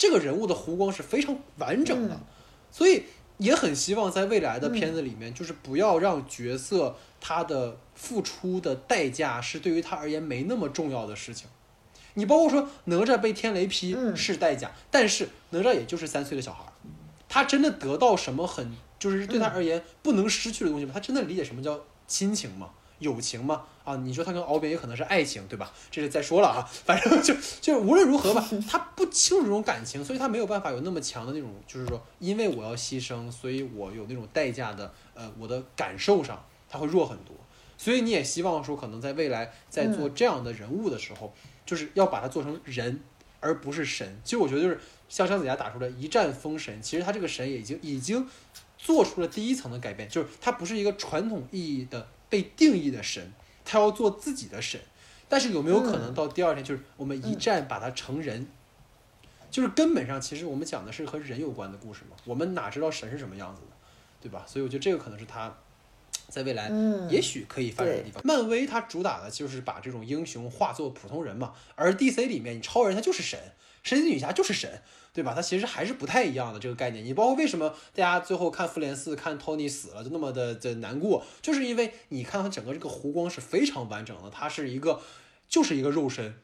[0.00, 2.18] 这个人物的弧光是非常完整的，
[2.72, 3.04] 所以
[3.36, 11.48] 也很希望在未来的片子里面，就是不要让角色他的付出的代价是对于他而言没那么重要的事情。
[12.14, 16.64] 你包括说哪吒被天雷劈是代价，但是哪吒也就是三岁的小孩，
[17.28, 20.92] 他真的得到什么很就是对他而言不能失去的东西吗？
[20.94, 22.70] 他真的理解什么叫亲情吗？
[23.00, 23.64] 友情吗？
[23.82, 25.72] 啊，你说他跟敖丙也可能是爱情，对吧？
[25.90, 37.34] 这是再说了啊，反正就就无论如何吧，他不清楚这种感情，所以他没有办法有那么强的那种，就是说，因为我要牺牲，所以我有那种代价的，呃，我的感受上他会弱很多。
[37.76, 41.32] 所以你也希望说，可能在未来在做这样的人物的时候，
[41.64, 43.00] 就是要把它做成人，
[43.40, 44.20] 而不是神。
[44.22, 44.78] 其实我觉得就是
[45.08, 48.28] 像姜子牙打出来一战封神，其实他这个神也已经已经
[48.76, 52.06] 做出了第一层的改变，就是他不是一个传统意义的。
[52.30, 53.30] 被定义的神，
[53.64, 54.80] 他要做自己的神，
[55.28, 58.46] 但是有没有可能到第二天，就是我们一战把他成人，
[59.50, 63.76] 就是根本上其实我们讲的是和人有关的故事嘛，我们哪知道神是什么样子的，
[64.22, 64.44] 对吧？
[64.46, 65.54] 所以我觉得这个可能是他
[66.28, 66.70] 在未来
[67.08, 68.22] 也许可以发展的地方。
[68.24, 73.36] 漫威它主打的就是把这种英雄化作普通人嘛，而 DC 里面你超人他就是神，
[73.82, 74.82] 神奇女侠就是神。
[75.12, 75.32] 对吧？
[75.34, 77.04] 它其实还是不太一样的这个概念。
[77.04, 84.30] 你包括为什么大家最后看复联四看托尼死了就那么的的难过，就是因为你看它整个这个弧光是非常完整的。
[84.30, 85.00] 他是一个，
[85.48, 86.36] 就是一个肉身，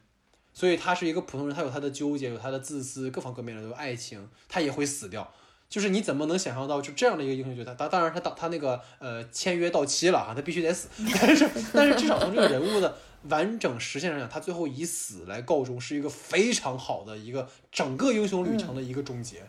[0.53, 5.33] 所以他是一个普通人，他有他的纠结，有他的自私，各方各面的有爱情，他也会死掉。
[5.69, 7.73] 就是你怎么能想象到就这样的一个英雄角色？
[7.75, 10.89] 当当然他当他那个呃签约到期了啊，他必须得死。
[11.21, 12.97] 但是但是至少从这个人物的。
[13.29, 19.43] 完整实现上讲，他最后以死来告终，是一个非常好的一个整个英雄旅程的一个终结。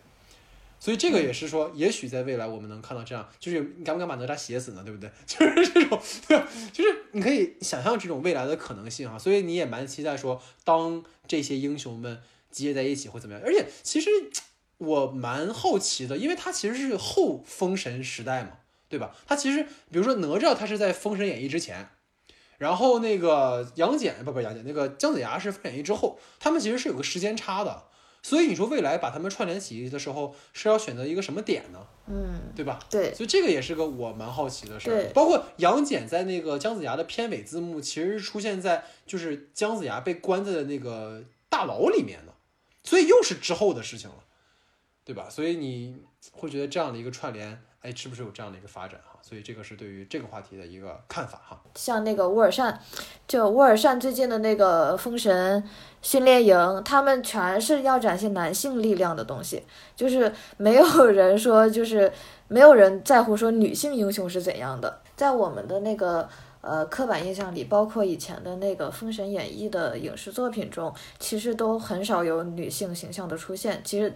[0.80, 4.82] 所以这个也是说，也许在未来我们能看到这样，就是你敢不敢把哪吒写死呢？
[4.84, 5.10] 对不对？
[5.26, 6.00] 就是这种，
[6.72, 9.18] 就是你可以想象这种未来的可能性啊。
[9.18, 12.20] 所以你也蛮期待说，当这些英雄们
[12.52, 13.42] 集结在一起会怎么样？
[13.44, 14.08] 而且其实
[14.76, 18.50] 我蛮好奇的，因为他其实是后封神时代嘛，
[18.88, 19.12] 对吧？
[19.26, 21.88] 他其实比如说哪吒，他是在封神演义之前。
[22.58, 27.84] 然后那个杨戬不不杨戬那个姜子牙是封演义之后，他们其实是有个时间差的，
[28.22, 31.86] 所以你说未来把他们串联起的时候是要选择一个什么点呢？
[32.08, 32.80] 嗯，对吧？
[32.90, 35.10] 对，所以这个也是个我蛮好奇的事儿。
[35.14, 42.34] 包括杨戬在那个姜子牙的片尾字幕，其实是出现在就是姜子牙被关在的那个大牢里面的，
[42.82, 44.24] 所以又是之后的事情了，
[45.04, 45.30] 对吧？
[45.30, 46.02] 所以你
[46.32, 47.62] 会觉得这样的一个串联。
[47.80, 49.18] 哎，是不是有这样的一个发展哈？
[49.22, 51.60] 所以这个是对于这个话题的一个看法哈。
[51.76, 52.80] 像那个沃尔善，
[53.26, 55.62] 就沃尔善最近的那个封神
[56.02, 59.64] 训练营，他们全是要展现男性力量的东西，
[59.94, 62.12] 就是没有人说，就是
[62.48, 66.28] 没有人在乎说女性英雄是怎样的，在我们的那个。
[66.68, 73.80] 呃，刻板印象里，包括以前的那个《封神演义》的影视作品中，其实都很少有女性形象的出现。
[73.82, 74.12] 其实，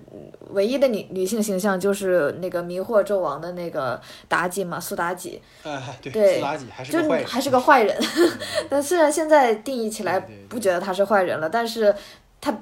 [0.50, 3.98] 唯一的女女性形象就是那个迷惑纣王的那个
[4.28, 5.40] 妲己嘛，苏妲己。
[5.62, 7.26] 哎，对，苏妲己还是个坏人。
[7.26, 7.96] 还是个坏人。
[8.68, 11.94] 但虽然现在定义起来不觉得她是坏人了，但是
[12.43, 12.52] 她，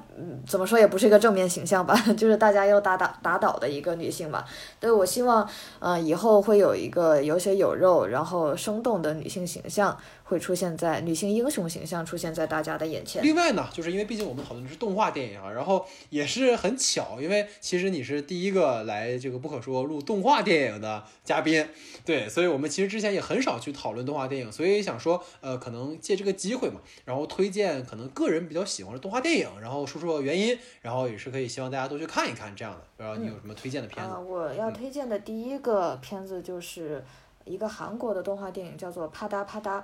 [0.47, 4.45] 怎么说也不是一个正面形象吧， 就是大家要打打打倒的一个女性吧。
[4.79, 5.49] 对我希望，
[5.79, 13.23] 呃，以后会有一个有血有肉，然后生动的女性形象会出现在女性英雄形象出现在大家的眼前。
[13.23, 21.67] 另外呢，就是因为毕竟我们讨论的是动画电影啊，然后也是很巧，因为其实你是第一个来这个不可说录动画电影的嘉宾，
[22.05, 32.81] 对，所以我们其实之前也很少去讨论动画电影，所以想说，呃，可能借这个机会嘛，然后推荐可能个人比较喜欢的动画电影，然后说说原因，然后也是可以希望大家都去看一看这样的。
[32.97, 34.11] 不知道你有什么推荐的片子？
[34.11, 37.03] 啊，我要推荐的第一个片子就是
[37.45, 39.79] 一个韩国的动画电影，叫做《啪嗒啪嗒》。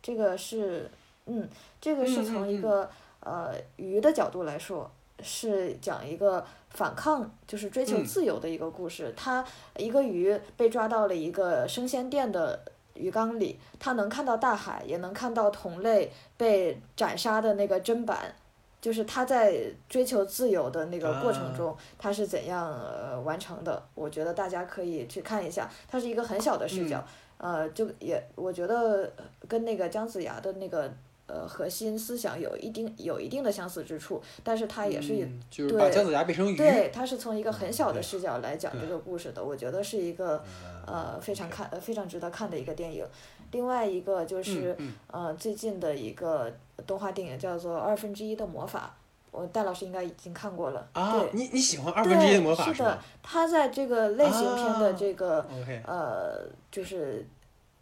[0.00, 0.90] 这个是，
[1.26, 1.48] 嗯，
[1.80, 2.88] 这个是从一个
[3.20, 4.90] 呃鱼的角度来说，
[5.20, 9.12] 是讲一个反抗，就是追求自由的一个故事。
[9.16, 9.44] 它
[9.76, 12.60] 一个鱼被抓到了一个生鲜店的
[12.94, 18.36] 鱼缸里，它能看到大海，也能看到同类被斩杀的那个砧板。
[18.80, 23.82] 就是他在追求自由的那个过程中，他是怎样呃完成的？
[23.94, 27.04] 我觉得大家可以去看一下，它是一个很小的视角，
[27.38, 29.12] 呃，就也我觉得
[29.48, 30.88] 跟那个姜子牙的那个
[31.26, 40.40] 呃核心思想有一定有一定的相似之处，但是它也是就是把姜子牙变成鱼，对，它是从一个很小的视角来讲这个故事的，我觉得是一个
[40.86, 43.04] 呃非常看呃非常值得看的一个电影。
[43.52, 44.76] 另外一个就是
[45.08, 46.52] 呃最近的一个。
[46.86, 48.94] 动画电影叫做《二分之一的魔法》，
[49.32, 50.88] 我戴老师应该已经看过了。
[50.92, 55.44] 啊，你你喜欢二分之一的魔法是的，他在这个类型片的这个
[55.84, 57.26] 呃，就是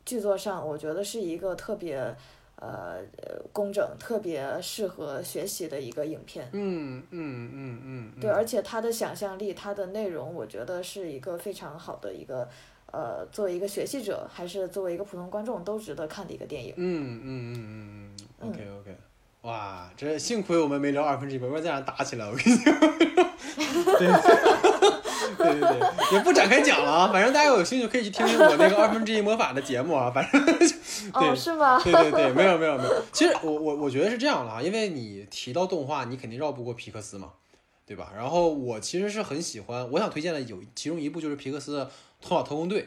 [0.06, 1.96] 剧作上，我觉得是一个特别
[2.56, 3.00] 呃
[3.52, 6.48] 工整、特别适合学习的一个影片。
[6.52, 8.12] 嗯嗯嗯嗯。
[8.18, 12.48] 对，而且他的想象力、他的内容，我觉得是一个非常好的一个
[12.92, 16.72] 呃，作为一个学习者，还是作为一个普通观众都值得看的一个电影。
[16.76, 18.48] 嗯嗯嗯嗯嗯。
[18.48, 18.96] OK OK，
[19.42, 22.74] 哇，这幸亏我们没聊二分之一，不然在那打起来，我跟你讲。
[25.36, 30.40] 对对对，也不展开讲了啊，反正大家有兴趣可以去听听我那个二分之一魔法的节目啊，反正。
[31.12, 31.80] 哦，是吗？
[31.84, 33.02] 对对对，没有没有没有。
[33.12, 37.32] 其实我我我觉得是这样的啊，因为你提到动画，你肯定绕不过皮克斯嘛，
[37.84, 38.12] 对吧？
[38.16, 41.86] 然后我其实是很喜欢，我想推荐的有其中一部就是皮克斯的
[42.26, 42.82] 《头脑特工队》。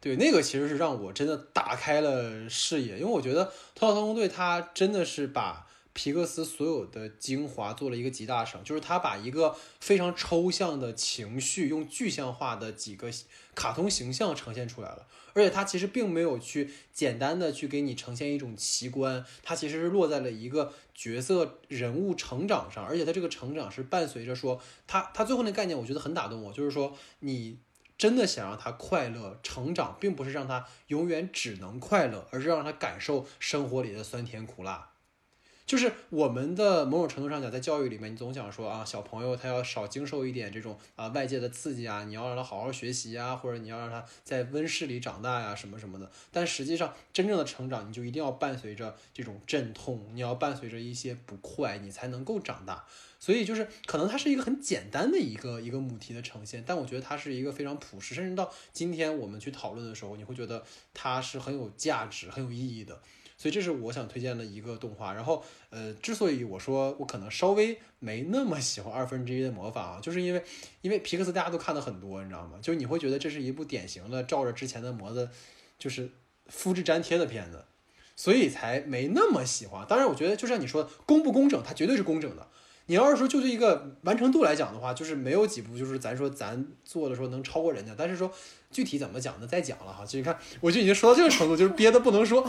[0.00, 13.08] 对，那个其实是让我真的打开了视野，因为我觉得《头脑特工队》它真的是把皮克斯所有的精华做了一个集大成，就是他把一个非常抽象的情绪用具象化的几个
[13.54, 27.56] 卡通形象呈现出来了，而且他其实并没有去简单的去给你呈现一种奇观，它其实是落在了一个角色人物成长上，而且他这个成长是伴随着说他他最后那概念，我觉得很打动我，就是说你。
[27.96, 34.90] 真的想让他快乐成长，并不是让他永远只能快乐，而是让他感受生活里的酸甜苦辣。
[35.66, 46.10] 就是我们的某种程度上讲，在教育里面，你总想说啊，小朋友他要少经受一点这种啊外界的刺激啊，你要让他好好学习啊，或者你要让他在温室里长大呀，什么什么的。
[46.30, 52.84] 但实际上，真正的成长，你就一定要伴随着这种阵痛，你要伴随着一些不快，你才能够长大。
[53.24, 63.00] 所以就是可能它是一个很简单的一个一个母题的呈现，但我觉得它是一个非常朴实，甚至到今天我们去讨论的时候，你会觉得它是很有价值、很有意义的。
[63.38, 65.14] 所以这是我想推荐的一个动画。
[65.14, 70.44] 然后呃，之所以我说我可能稍微没那么喜欢二分之一的魔法啊，就是因为
[70.82, 72.58] 因为皮克斯大家都看的很多，你知道吗？
[72.60, 75.30] 就你会觉得这是一部典型的照着之前的模子
[75.78, 76.10] 就是
[76.48, 77.64] 复制粘贴的片子，
[78.16, 79.86] 所以才没那么喜欢。
[79.88, 82.46] 当然，我觉得就像你说的，工不工整，它绝对是工整的。
[82.86, 88.30] 你要是说就这一个完成度来讲的话，就是没有几部就是咱说咱做的说能超过人家，但是说
[88.70, 89.46] 具体怎么讲呢？
[89.46, 90.04] 再讲了哈。
[90.04, 92.42] 就你看，我就已经说到这个程度，就是憋的不能说。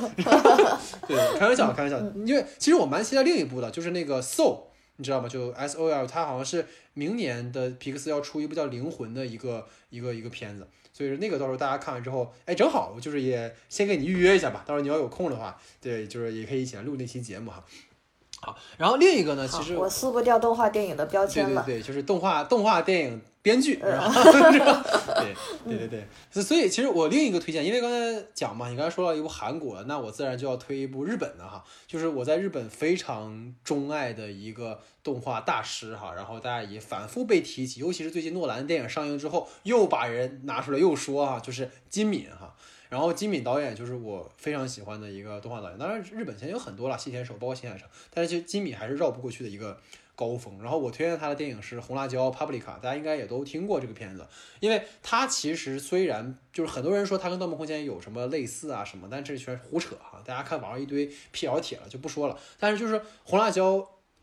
[1.07, 1.99] 对， 开玩笑，开玩笑。
[2.25, 4.63] 因为其实我蛮期待另一部的，就是那个 Soul，
[4.97, 5.29] 你知道吗？
[5.29, 14.65] 就 S O L，它好像是明年的皮克斯要出一部叫《灵魂》的一个一个一个片子，所以说那个到时候大家看完之后，哎，正好就是也先给你预约一下吧。
[14.67, 17.63] 到时候你要有空的话，对，就是也可以一起来录那期节目哈。
[18.45, 21.63] 好，然后另一个呢，其实我撕不掉动画电影的标签了。
[21.63, 23.89] 对对对，就是动画动画电影编剧，对
[25.65, 26.07] 对对对。
[26.29, 42.53] 所所以其实我另一个推荐，因为刚才讲嘛，你刚才说到一部韩国，那我自然就要推一部日本的哈，就是我在日本非常钟爱的一个动画大师哈，然后大家也反复被提起，尤其是最近诺兰电影上映之后，又把人拿出来又说哈，就是金敏哈。
[42.95, 49.77] 然后金敏导演就是我非常喜欢的一个动画导演，当然日本现在有很多了，细田守包括新海诚，但是其实金敏还是绕不过去的一个
[50.15, 50.57] 高峰。
[50.63, 54.25] 然后我推荐他的电影是《红辣椒》（Paprika），大家应该也都听过这个片子，
[54.61, 62.39] 因为他其实虽然就是很多人说他跟《盗梦空间》有什么类似啊什么，但这全是胡扯哈，大家看网上一堆辟谣帖了就不说了。
[62.57, 62.93] 但是就是
[63.25, 63.77] 《红辣椒》。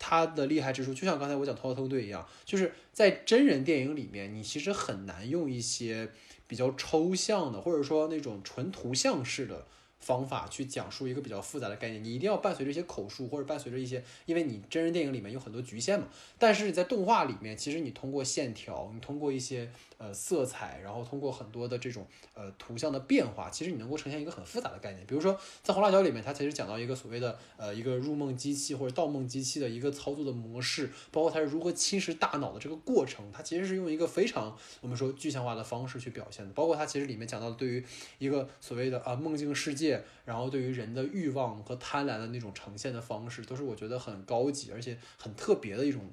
[0.05, 6.09] 它的厉害之处，就像刚才我讲《头号特工队》一样，就是在真人电影里面，你其实很难用一些
[6.53, 9.65] 比较抽象的，或者说那种纯图像式的。
[10.03, 16.09] 方法去讲述一个比较复杂的概念，你一定要伴随着一些口述，或者伴随着一些，因为你真人电影里面有很多局限嘛。
[16.41, 19.71] 但是你在动画里面，其实你通过线条，你通过一些
[20.03, 22.05] 呃色彩，然后通过很多的这种
[22.35, 25.07] 呃图像的变化，其实你能够呈现一个很复杂的概念。
[25.07, 36.53] 比如说在《红辣椒》里面，它其实讲到一个所谓的呃一个入梦机器或者盗梦机器的一个操作的模式，包括它是如何侵蚀大脑的这个过程，它其实是用一个非常我们说具象化的方式去表现的。
[36.53, 37.85] 包括它其实里面讲到的对于
[38.19, 40.03] 一个所谓的啊梦境世界。
[40.25, 46.11] 然后对于人的欲望和贪婪的那种呈现的方式，都是我觉得很高级而且很特别的一种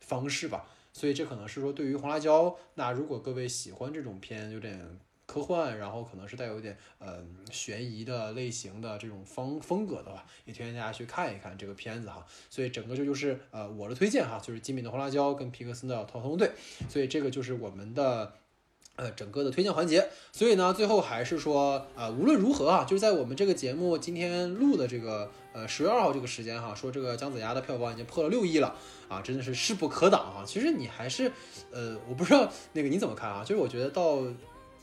[0.00, 0.64] 方式吧。
[0.92, 12.26] 所以这可能是说对于红辣椒，那如果各位喜欢这种偏有点科幻，然后可能是带有一点呃悬疑的类型的这种风风格的话，也推荐大家去看一看这个片子哈。
[12.50, 16.48] 所以整个这就是呃我的推荐哈，就是金敏的红辣椒跟皮克斯的《逃脱队》，
[16.90, 18.34] 所以这个就是我们的。
[18.96, 28.76] 呃，整个的推荐环节，所以呢，最后还是说，呃，无论如何啊，就是在我们这个节目今天录的这个，呃，十月二号这个时间哈，说这个姜子牙的票房已经破了六亿了
[29.08, 30.44] 啊，真的是势不可挡啊。
[30.46, 31.32] 其实你还是，
[31.72, 33.42] 呃，我不知道那个你怎么看啊？
[33.42, 34.22] 就是我觉得到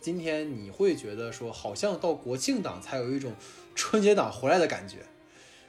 [0.01, 3.33] 今天你会觉得说，好像到国庆档才有一种
[3.73, 4.97] 春节档回来的感觉。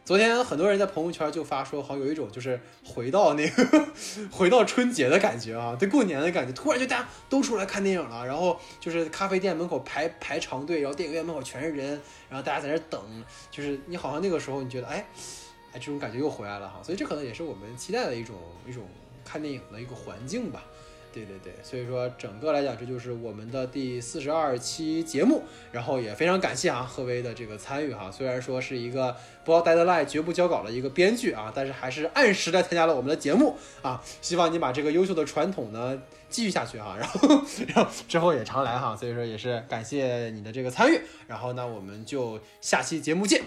[0.06, 3.88] 昨天很多人在朋友圈就发说，好像有一种就是回到那个
[4.30, 13.00] 回到春节的感觉啊，对过年的感觉，突然就大家都出来看电影了，然后就是咖啡店门口排排长队，然后电影院门口全是人，然后大家在那等，
[13.50, 15.04] 就是你好像那个时候你觉得，哎，
[15.72, 18.84] 哎，这种感觉又回来了哈，所以这可能也是我们期待的一种一种
[19.24, 20.62] 看电影的一个环境吧。
[21.16, 28.10] 对对对，所以说整个来讲，这就是我们的第四十二期节目，然后也非常感谢啊贺威的这个参与哈。
[28.10, 34.04] 虽然说是一个不要 deadline 绝不交稿的一个编剧啊，但是还是按时的参加了我们的节目啊。
[34.20, 38.94] 希望你把这个优秀的传统呢继续下去哈，然后然后之后也常来哈。
[38.94, 43.42] 所以说也是感谢你的这个参与，然后那我们就下期节目见。